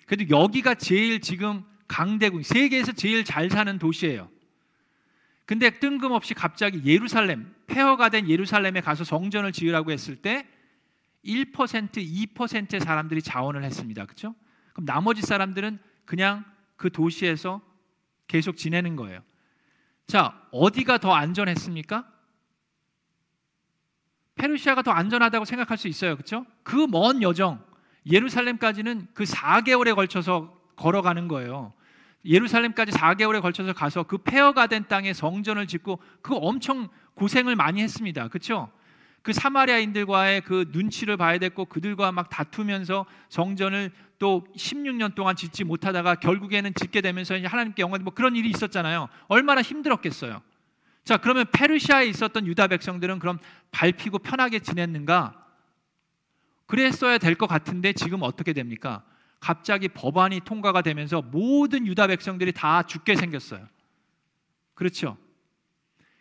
그래도 0.06 0.38
여기가 0.38 0.76
제일 0.76 1.22
지금 1.22 1.64
강대국, 1.88 2.44
세계에서 2.44 2.92
제일 2.94 3.24
잘 3.24 3.50
사는 3.50 3.78
도시예요. 3.78 4.30
근데 5.46 5.70
뜬금없이 5.70 6.34
갑자기 6.34 6.82
예루살렘, 6.86 7.54
폐허가 7.68 8.10
된 8.10 8.28
예루살렘에 8.28 8.82
가서 8.82 9.04
성전을 9.04 9.52
지으라고 9.52 9.92
했을 9.92 10.16
때 10.16 10.48
1%, 11.24 11.54
2%의 12.34 12.80
사람들이 12.80 13.22
자원을 13.22 13.64
했습니다. 13.64 14.06
그렇죠? 14.06 14.36
그럼 14.74 14.86
나머지 14.86 15.22
사람들은 15.22 15.80
그냥 16.06 16.46
그 16.76 16.92
도시에서 16.92 17.62
계속 18.28 18.58
지내는 18.58 18.96
거예요. 18.96 19.22
자, 20.08 20.40
어디가 20.52 20.98
더 20.98 21.14
안전했습니까? 21.14 22.12
페르시아가 24.36 24.82
더 24.82 24.92
안전하다고 24.92 25.46
생각할 25.46 25.78
수 25.78 25.88
있어요. 25.88 26.16
그렇죠? 26.16 26.46
그 26.64 26.88
먼 26.88 27.22
여정 27.22 27.64
예루살렘까지는 28.06 29.08
그 29.14 29.24
4개월에 29.24 29.96
걸쳐서 29.96 30.54
걸어가는 30.76 31.28
거예요. 31.28 31.74
예루살렘까지 32.26 32.92
4개월에 32.92 33.42
걸쳐서 33.42 33.74
가서 33.74 34.04
그 34.04 34.18
폐허가 34.18 34.68
된 34.68 34.88
땅에 34.88 35.14
성전을 35.14 35.68
짓고 35.68 36.00
그 36.22 36.36
엄청 36.36 36.90
고생을 37.14 37.56
많이 37.56 37.82
했습니다. 37.82 38.28
그렇죠? 38.28 38.72
그 39.22 39.34
사마리아인들과의 39.34 40.42
그 40.42 40.66
눈치를 40.72 41.18
봐야 41.18 41.38
됐고 41.38 41.66
그들과 41.66 42.12
막 42.12 42.30
다투면서 42.30 43.06
성전을 43.30 43.92
또 44.20 44.46
16년 44.56 45.16
동안 45.16 45.36
짓지 45.36 45.64
못하다가 45.64 46.16
결국에는 46.16 46.74
짓게 46.76 47.02
되면서 47.02 47.36
하나님께 47.36 47.82
영광 47.82 48.04
뭐 48.04 48.14
그런 48.14 48.36
일이 48.36 48.50
있었잖아요. 48.50 49.08
얼마나 49.28 49.62
힘들었겠어요. 49.62 50.42
자, 51.04 51.18
그러면 51.18 51.46
페르시아에 51.52 52.06
있었던 52.08 52.48
유다 52.48 52.68
백성들은 52.68 53.20
그럼 53.20 53.40
밟히고 53.72 54.20
편하게 54.20 54.60
지냈는가? 54.60 55.44
그랬어야 56.66 57.18
될 57.20 57.36
것 57.36 57.48
같은데 57.48 57.94
지금 57.94 58.24
어떻게 58.24 58.54
됩니까? 58.54 59.04
갑자기 59.46 59.88
법안이 59.88 60.40
통과가 60.40 60.82
되면서 60.82 61.22
모든 61.22 61.86
유다 61.86 62.08
백성들이 62.08 62.52
다 62.52 62.82
죽게 62.82 63.16
생겼어요. 63.16 63.68
그렇죠? 64.74 65.20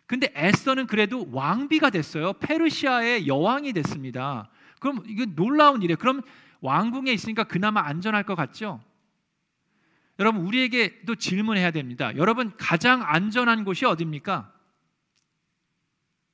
근데 0.05 0.31
에스더는 0.35 0.85
그래도 0.85 1.27
왕비가 1.31 1.89
됐어요. 1.89 2.33
페르시아의 2.33 3.25
여왕이 3.25 3.73
됐습니다. 3.73 4.51
그럼 4.79 5.01
이건 5.07 5.33
놀라운 5.33 5.81
일이에요. 5.81 5.97
그럼 5.97 6.21
왕궁에 6.61 7.11
있으니까 7.11 7.45
그나마 7.45 7.81
안전할 7.87 8.21
것 8.25 8.35
같죠? 8.35 8.79
여러분 10.19 10.45
우리에게 10.45 11.01
또 11.07 11.15
질문해야 11.15 11.71
됩니다. 11.71 12.15
여러분 12.17 12.55
가장 12.57 13.01
안전한 13.01 13.65
곳이 13.65 13.85
어디입니까? 13.85 14.53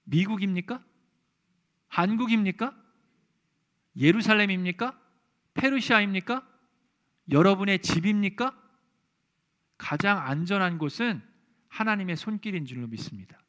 미국입니까? 0.04 0.84
한국입니까? 1.88 2.76
예루살렘입니까? 3.96 5.00
페르시아입니까? 5.54 6.51
여러분의 7.32 7.80
집입니까? 7.80 8.56
가장 9.78 10.20
안전한 10.20 10.78
곳은 10.78 11.22
하나님의 11.70 12.18
손길인 12.18 12.66
줄로 12.66 12.88
믿습니다. 12.88 13.42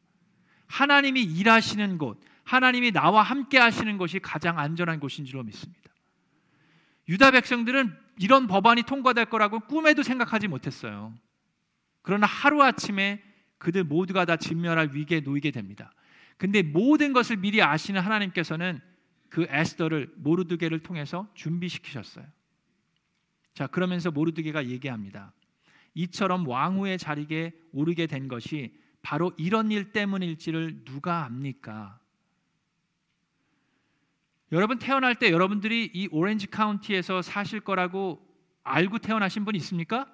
하나님이 0.66 1.22
일하시는 1.22 1.98
곳, 1.98 2.20
하나님이 2.44 2.92
나와 2.92 3.22
함께 3.22 3.58
하시는 3.58 3.98
것이 3.98 4.20
가장 4.20 4.58
안전한 4.58 5.00
곳인 5.00 5.24
줄로 5.24 5.42
믿습니다. 5.42 5.90
유다 7.08 7.32
백성들은 7.32 7.94
이런 8.18 8.46
법안이 8.46 8.84
통과될 8.84 9.26
거라고 9.26 9.60
꿈에도 9.60 10.02
생각하지 10.02 10.48
못했어요. 10.48 11.12
그러나 12.02 12.26
하루아침에 12.26 13.22
그들 13.58 13.84
모두가 13.84 14.24
다 14.24 14.36
진멸할 14.36 14.90
위기에 14.92 15.20
놓이게 15.20 15.50
됩니다. 15.50 15.92
근데 16.36 16.62
모든 16.62 17.12
것을 17.12 17.36
미리 17.36 17.62
아시는 17.62 18.00
하나님께서는 18.00 18.80
그 19.28 19.46
에스더를 19.48 20.12
모르드게를 20.16 20.80
통해서 20.80 21.28
준비시키셨어요. 21.34 22.24
자, 23.54 23.66
그러면서 23.66 24.10
모르드게가 24.10 24.66
얘기합니다. 24.66 25.32
이처럼 25.94 26.46
왕후의 26.48 26.98
자리에 26.98 27.52
오르게 27.72 28.06
된 28.06 28.28
것이 28.28 28.74
바로 29.02 29.32
이런 29.36 29.70
일 29.70 29.92
때문일지를 29.92 30.84
누가 30.84 31.24
압니까? 31.24 31.98
여러분 34.52 34.78
태어날 34.78 35.14
때 35.14 35.30
여러분들이 35.30 35.90
이 35.92 36.08
오렌지 36.12 36.46
카운티에서 36.46 37.22
사실 37.22 37.60
거라고 37.60 38.26
알고 38.64 38.98
태어나신 38.98 39.44
분 39.44 39.54
있습니까? 39.56 40.12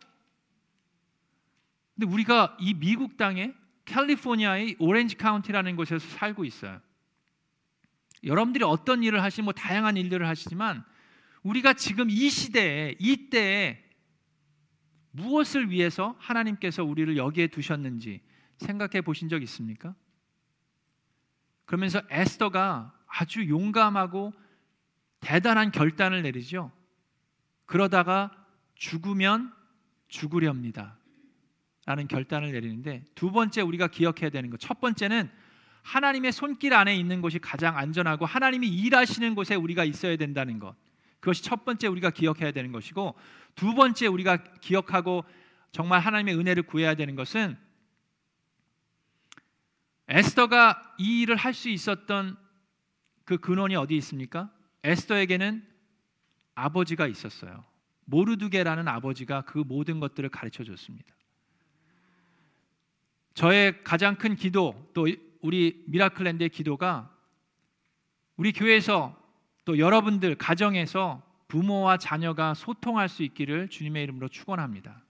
근데 1.94 2.12
우리가 2.12 2.56
이 2.60 2.74
미국 2.74 3.16
땅에 3.16 3.52
캘리포니아의 3.84 4.76
오렌지 4.78 5.16
카운티라는 5.16 5.76
곳에서 5.76 6.06
살고 6.16 6.44
있어요. 6.44 6.80
여러분들이 8.24 8.64
어떤 8.64 9.02
일을 9.02 9.22
하시면 9.22 9.44
뭐 9.44 9.52
다양한 9.52 9.96
일들을 9.96 10.26
하시지만 10.26 10.84
우리가 11.42 11.74
지금 11.74 12.10
이 12.10 12.30
시대에 12.30 12.96
이때에 12.98 13.84
무엇을 15.10 15.70
위해서 15.70 16.14
하나님께서 16.18 16.84
우리를 16.84 17.16
여기에 17.16 17.48
두셨는지 17.48 18.20
생각해 18.58 19.00
보신 19.00 19.28
적 19.28 19.42
있습니까? 19.42 19.94
그러면서 21.64 22.02
에스더가 22.10 22.94
아주 23.06 23.48
용감하고 23.48 24.32
대단한 25.20 25.70
결단을 25.70 26.22
내리죠. 26.22 26.70
그러다가 27.66 28.30
죽으면 28.74 29.52
죽으렵니다. 30.08 30.96
라는 31.84 32.06
결단을 32.06 32.52
내리는데 32.52 33.02
두 33.14 33.32
번째 33.32 33.62
우리가 33.62 33.88
기억해야 33.88 34.30
되는 34.30 34.50
것. 34.50 34.60
첫 34.60 34.80
번째는 34.80 35.30
하나님의 35.82 36.32
손길 36.32 36.74
안에 36.74 36.94
있는 36.94 37.22
곳이 37.22 37.38
가장 37.38 37.78
안전하고 37.78 38.26
하나님이 38.26 38.68
일하시는 38.68 39.34
곳에 39.34 39.54
우리가 39.54 39.84
있어야 39.84 40.16
된다는 40.16 40.58
것. 40.58 40.76
그것이 41.20 41.42
첫 41.42 41.64
번째 41.64 41.88
우리가 41.88 42.10
기억해야 42.10 42.52
되는 42.52 42.72
것이고 42.72 43.14
두 43.54 43.74
번째 43.74 44.06
우리가 44.06 44.36
기억하고 44.60 45.24
정말 45.72 46.00
하나님의 46.00 46.36
은혜를 46.36 46.62
구해야 46.64 46.94
되는 46.94 47.14
것은 47.14 47.56
에스더가 50.08 50.94
이 50.98 51.22
일을 51.22 51.36
할 51.36 51.52
수 51.52 51.68
있었던 51.68 52.36
그 53.24 53.36
근원이 53.36 53.76
어디 53.76 53.96
있습니까? 53.98 54.50
에스더에게는 54.84 55.66
아버지가 56.54 57.06
있었어요. 57.06 57.64
모르두게라는 58.06 58.88
아버지가 58.88 59.42
그 59.42 59.58
모든 59.58 60.00
것들을 60.00 60.28
가르쳐 60.30 60.64
줬습니다. 60.64 61.14
저의 63.34 63.84
가장 63.84 64.16
큰 64.16 64.34
기도 64.34 64.90
또 64.94 65.06
우리 65.42 65.84
미라클랜드의 65.86 66.48
기도가 66.48 67.14
우리 68.36 68.52
교회에서 68.52 69.14
또 69.68 69.76
여러분들 69.76 70.34
가정에서 70.36 71.22
부모와 71.48 71.98
자녀가 71.98 72.54
소통할 72.54 73.06
수 73.06 73.22
있기를 73.22 73.68
주님의 73.68 74.02
이름으로 74.04 74.28
축원합니다. 74.28 75.02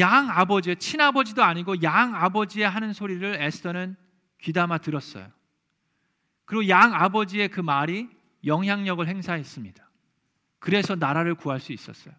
양 0.00 0.28
아버지, 0.28 0.74
친아버지도 0.74 1.44
아니고 1.44 1.84
양 1.84 2.16
아버지의 2.16 2.68
하는 2.68 2.92
소리를 2.92 3.40
에스더는 3.40 3.94
귀담아 4.40 4.78
들었어요. 4.78 5.28
그리고 6.46 6.68
양 6.68 6.94
아버지의 6.94 7.46
그 7.46 7.60
말이 7.60 8.08
영향력을 8.44 9.06
행사했습니다. 9.06 9.88
그래서 10.58 10.96
나라를 10.96 11.36
구할 11.36 11.60
수 11.60 11.72
있었어요. 11.72 12.12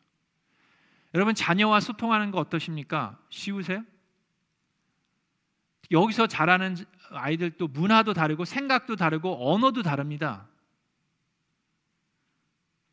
여러분 1.14 1.36
자녀와 1.36 1.82
소통하는 1.82 2.32
거 2.32 2.40
어떠십니까? 2.40 3.20
쉬우세요? 3.30 3.84
여기서 5.90 6.28
자라는 6.28 6.76
아이들도 7.10 7.68
문화도 7.68 8.14
다르고 8.14 8.46
생각도 8.46 8.96
다르고 8.96 9.52
언어도 9.52 9.82
다릅니다. 9.82 10.48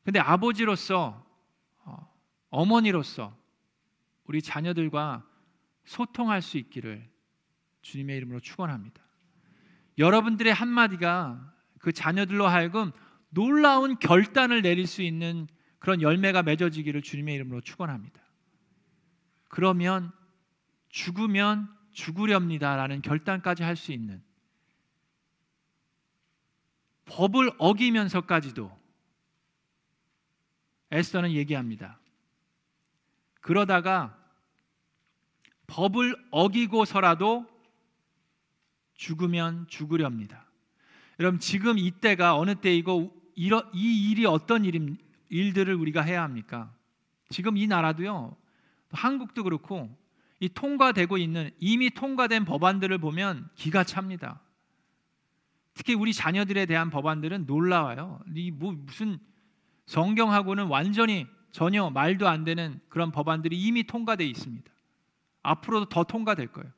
근데 0.04 0.18
아버지로서 0.18 1.24
어, 1.84 2.14
어머니로서 2.50 3.36
우리 4.24 4.40
자녀들과 4.40 5.24
소통할 5.84 6.42
수 6.42 6.58
있기를 6.58 7.08
주님의 7.82 8.16
이름으로 8.16 8.40
축원합니다. 8.40 9.02
여러분들의 9.98 10.52
한마디가 10.52 11.54
그 11.78 11.92
자녀들로 11.92 12.46
하여금 12.46 12.92
놀라운 13.30 13.98
결단을 13.98 14.62
내릴 14.62 14.86
수 14.86 15.02
있는 15.02 15.46
그런 15.78 16.02
열매가 16.02 16.42
맺어지기를 16.42 17.02
주님의 17.02 17.34
이름으로 17.36 17.60
축원합니다. 17.60 18.20
그러면 19.48 20.12
죽으면 20.88 21.68
죽으렵니다라는 21.98 23.02
결단까지 23.02 23.64
할 23.64 23.74
수 23.74 23.92
있는 23.92 24.22
법을 27.06 27.50
어기면서까지도 27.58 28.70
에스더는 30.90 31.32
얘기합니다. 31.32 31.98
그러다가 33.40 34.16
법을 35.66 36.14
어기고서라도 36.30 37.46
죽으면 38.94 39.66
죽으렵니다. 39.68 40.44
여러분 41.18 41.40
지금 41.40 41.78
이때가 41.78 42.36
어느 42.36 42.54
때이고 42.54 43.12
이 43.34 44.10
일이 44.10 44.24
어떤 44.26 44.64
일 44.64 44.96
일들을 45.30 45.74
우리가 45.74 46.02
해야 46.02 46.22
합니까? 46.22 46.72
지금 47.30 47.56
이 47.56 47.66
나라도요. 47.66 48.36
한국도 48.90 49.44
그렇고 49.44 49.94
이 50.40 50.48
통과되고 50.48 51.18
있는 51.18 51.50
이미 51.58 51.90
통과된 51.90 52.44
법안들을 52.44 52.96
보면 52.98 53.48
기가 53.54 53.84
찹니다. 53.84 54.40
특히 55.74 55.94
우리 55.94 56.12
자녀들에 56.12 56.66
대한 56.66 56.90
법안들은 56.90 57.46
놀라워요. 57.46 58.20
이 58.34 58.50
뭐 58.50 58.72
무슨 58.72 59.18
성경하고는 59.86 60.66
완전히 60.66 61.26
전혀 61.50 61.88
말도 61.90 62.28
안 62.28 62.44
되는 62.44 62.80
그런 62.88 63.10
법안들이 63.10 63.58
이미 63.58 63.84
통과되어 63.84 64.26
있습니다. 64.26 64.70
앞으로도 65.42 65.86
더 65.86 66.04
통과될 66.04 66.48
거예요. 66.48 66.70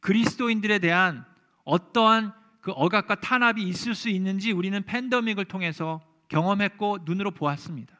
그리스도인들에 0.00 0.80
대한 0.80 1.24
어떠한 1.64 2.32
그 2.60 2.72
억압과 2.72 3.16
탄압이 3.16 3.62
있을 3.62 3.94
수 3.94 4.08
있는지 4.08 4.52
우리는 4.52 4.82
팬데믹을 4.82 5.44
통해서 5.44 6.02
경험했고 6.28 6.98
눈으로 7.04 7.30
보았습니다. 7.30 7.96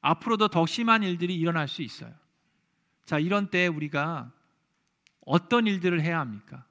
앞으로도 0.00 0.48
더 0.48 0.66
심한 0.66 1.02
일들이 1.02 1.34
일어날 1.34 1.66
수 1.66 1.82
있어요. 1.82 2.12
자, 3.04 3.18
이런 3.18 3.50
때 3.50 3.66
우리가 3.66 4.32
어떤 5.20 5.66
일들을 5.66 6.00
해야 6.00 6.20
합니까? 6.20 6.66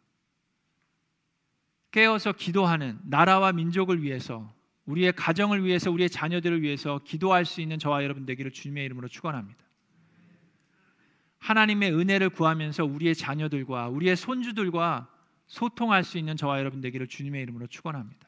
깨어서 1.92 2.32
기도하는 2.34 3.00
나라와 3.04 3.52
민족을 3.52 4.02
위해서 4.02 4.52
우리의 4.86 5.14
가정을 5.14 5.64
위해서 5.64 5.92
우리의 5.92 6.10
자녀들을 6.10 6.62
위해서 6.62 7.00
기도할 7.04 7.46
수 7.46 7.62
있는 7.62 7.80
저와 7.80 8.04
여러분 8.04 8.26
되기를 8.26 8.52
주님의 8.52 8.86
이름으로 8.86 9.08
축원합니다. 9.08 9.64
하나님의 11.38 11.94
은혜를 11.94 12.30
구하면서 12.30 12.86
우리의 12.86 13.16
자녀들과 13.16 13.90
우리의 13.90 14.16
손주들과 14.16 15.10
소통할 15.46 16.04
수 16.04 16.18
있는 16.18 16.36
저와 16.36 16.60
여러분 16.60 16.82
되기를 16.82 17.08
주님의 17.08 17.42
이름으로 17.44 17.68
축원합니다. 17.68 18.28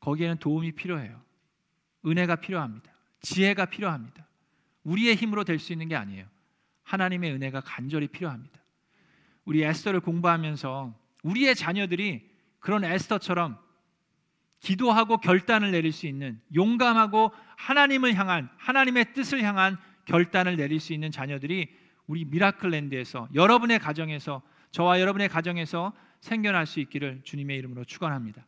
거기에는 0.00 0.36
도움이 0.36 0.72
필요해요. 0.72 1.20
은혜가 2.06 2.36
필요합니다. 2.36 2.92
지혜가 3.22 3.66
필요합니다. 3.66 4.26
우리의 4.84 5.16
힘으로 5.16 5.42
될 5.42 5.58
수 5.58 5.72
있는 5.72 5.88
게 5.88 5.96
아니에요. 5.96 6.26
하나님의 6.86 7.32
은혜가 7.32 7.60
간절히 7.60 8.06
필요합니다. 8.06 8.58
우리 9.44 9.62
에스더를 9.62 10.00
공부하면서 10.00 10.94
우리의 11.22 11.54
자녀들이 11.54 12.28
그런 12.60 12.84
에스더처럼 12.84 13.58
기도하고 14.60 15.18
결단을 15.18 15.72
내릴 15.72 15.92
수 15.92 16.06
있는 16.06 16.40
용감하고 16.54 17.32
하나님을 17.56 18.14
향한 18.14 18.48
하나님의 18.56 19.12
뜻을 19.12 19.42
향한 19.42 19.76
결단을 20.06 20.56
내릴 20.56 20.80
수 20.80 20.92
있는 20.92 21.10
자녀들이 21.10 21.68
우리 22.06 22.24
미라클랜드에서 22.24 23.28
여러분의 23.34 23.78
가정에서 23.80 24.42
저와 24.70 25.00
여러분의 25.00 25.28
가정에서 25.28 25.92
생겨날 26.20 26.66
수 26.66 26.80
있기를 26.80 27.20
주님의 27.24 27.58
이름으로 27.58 27.84
축원합니다. 27.84 28.46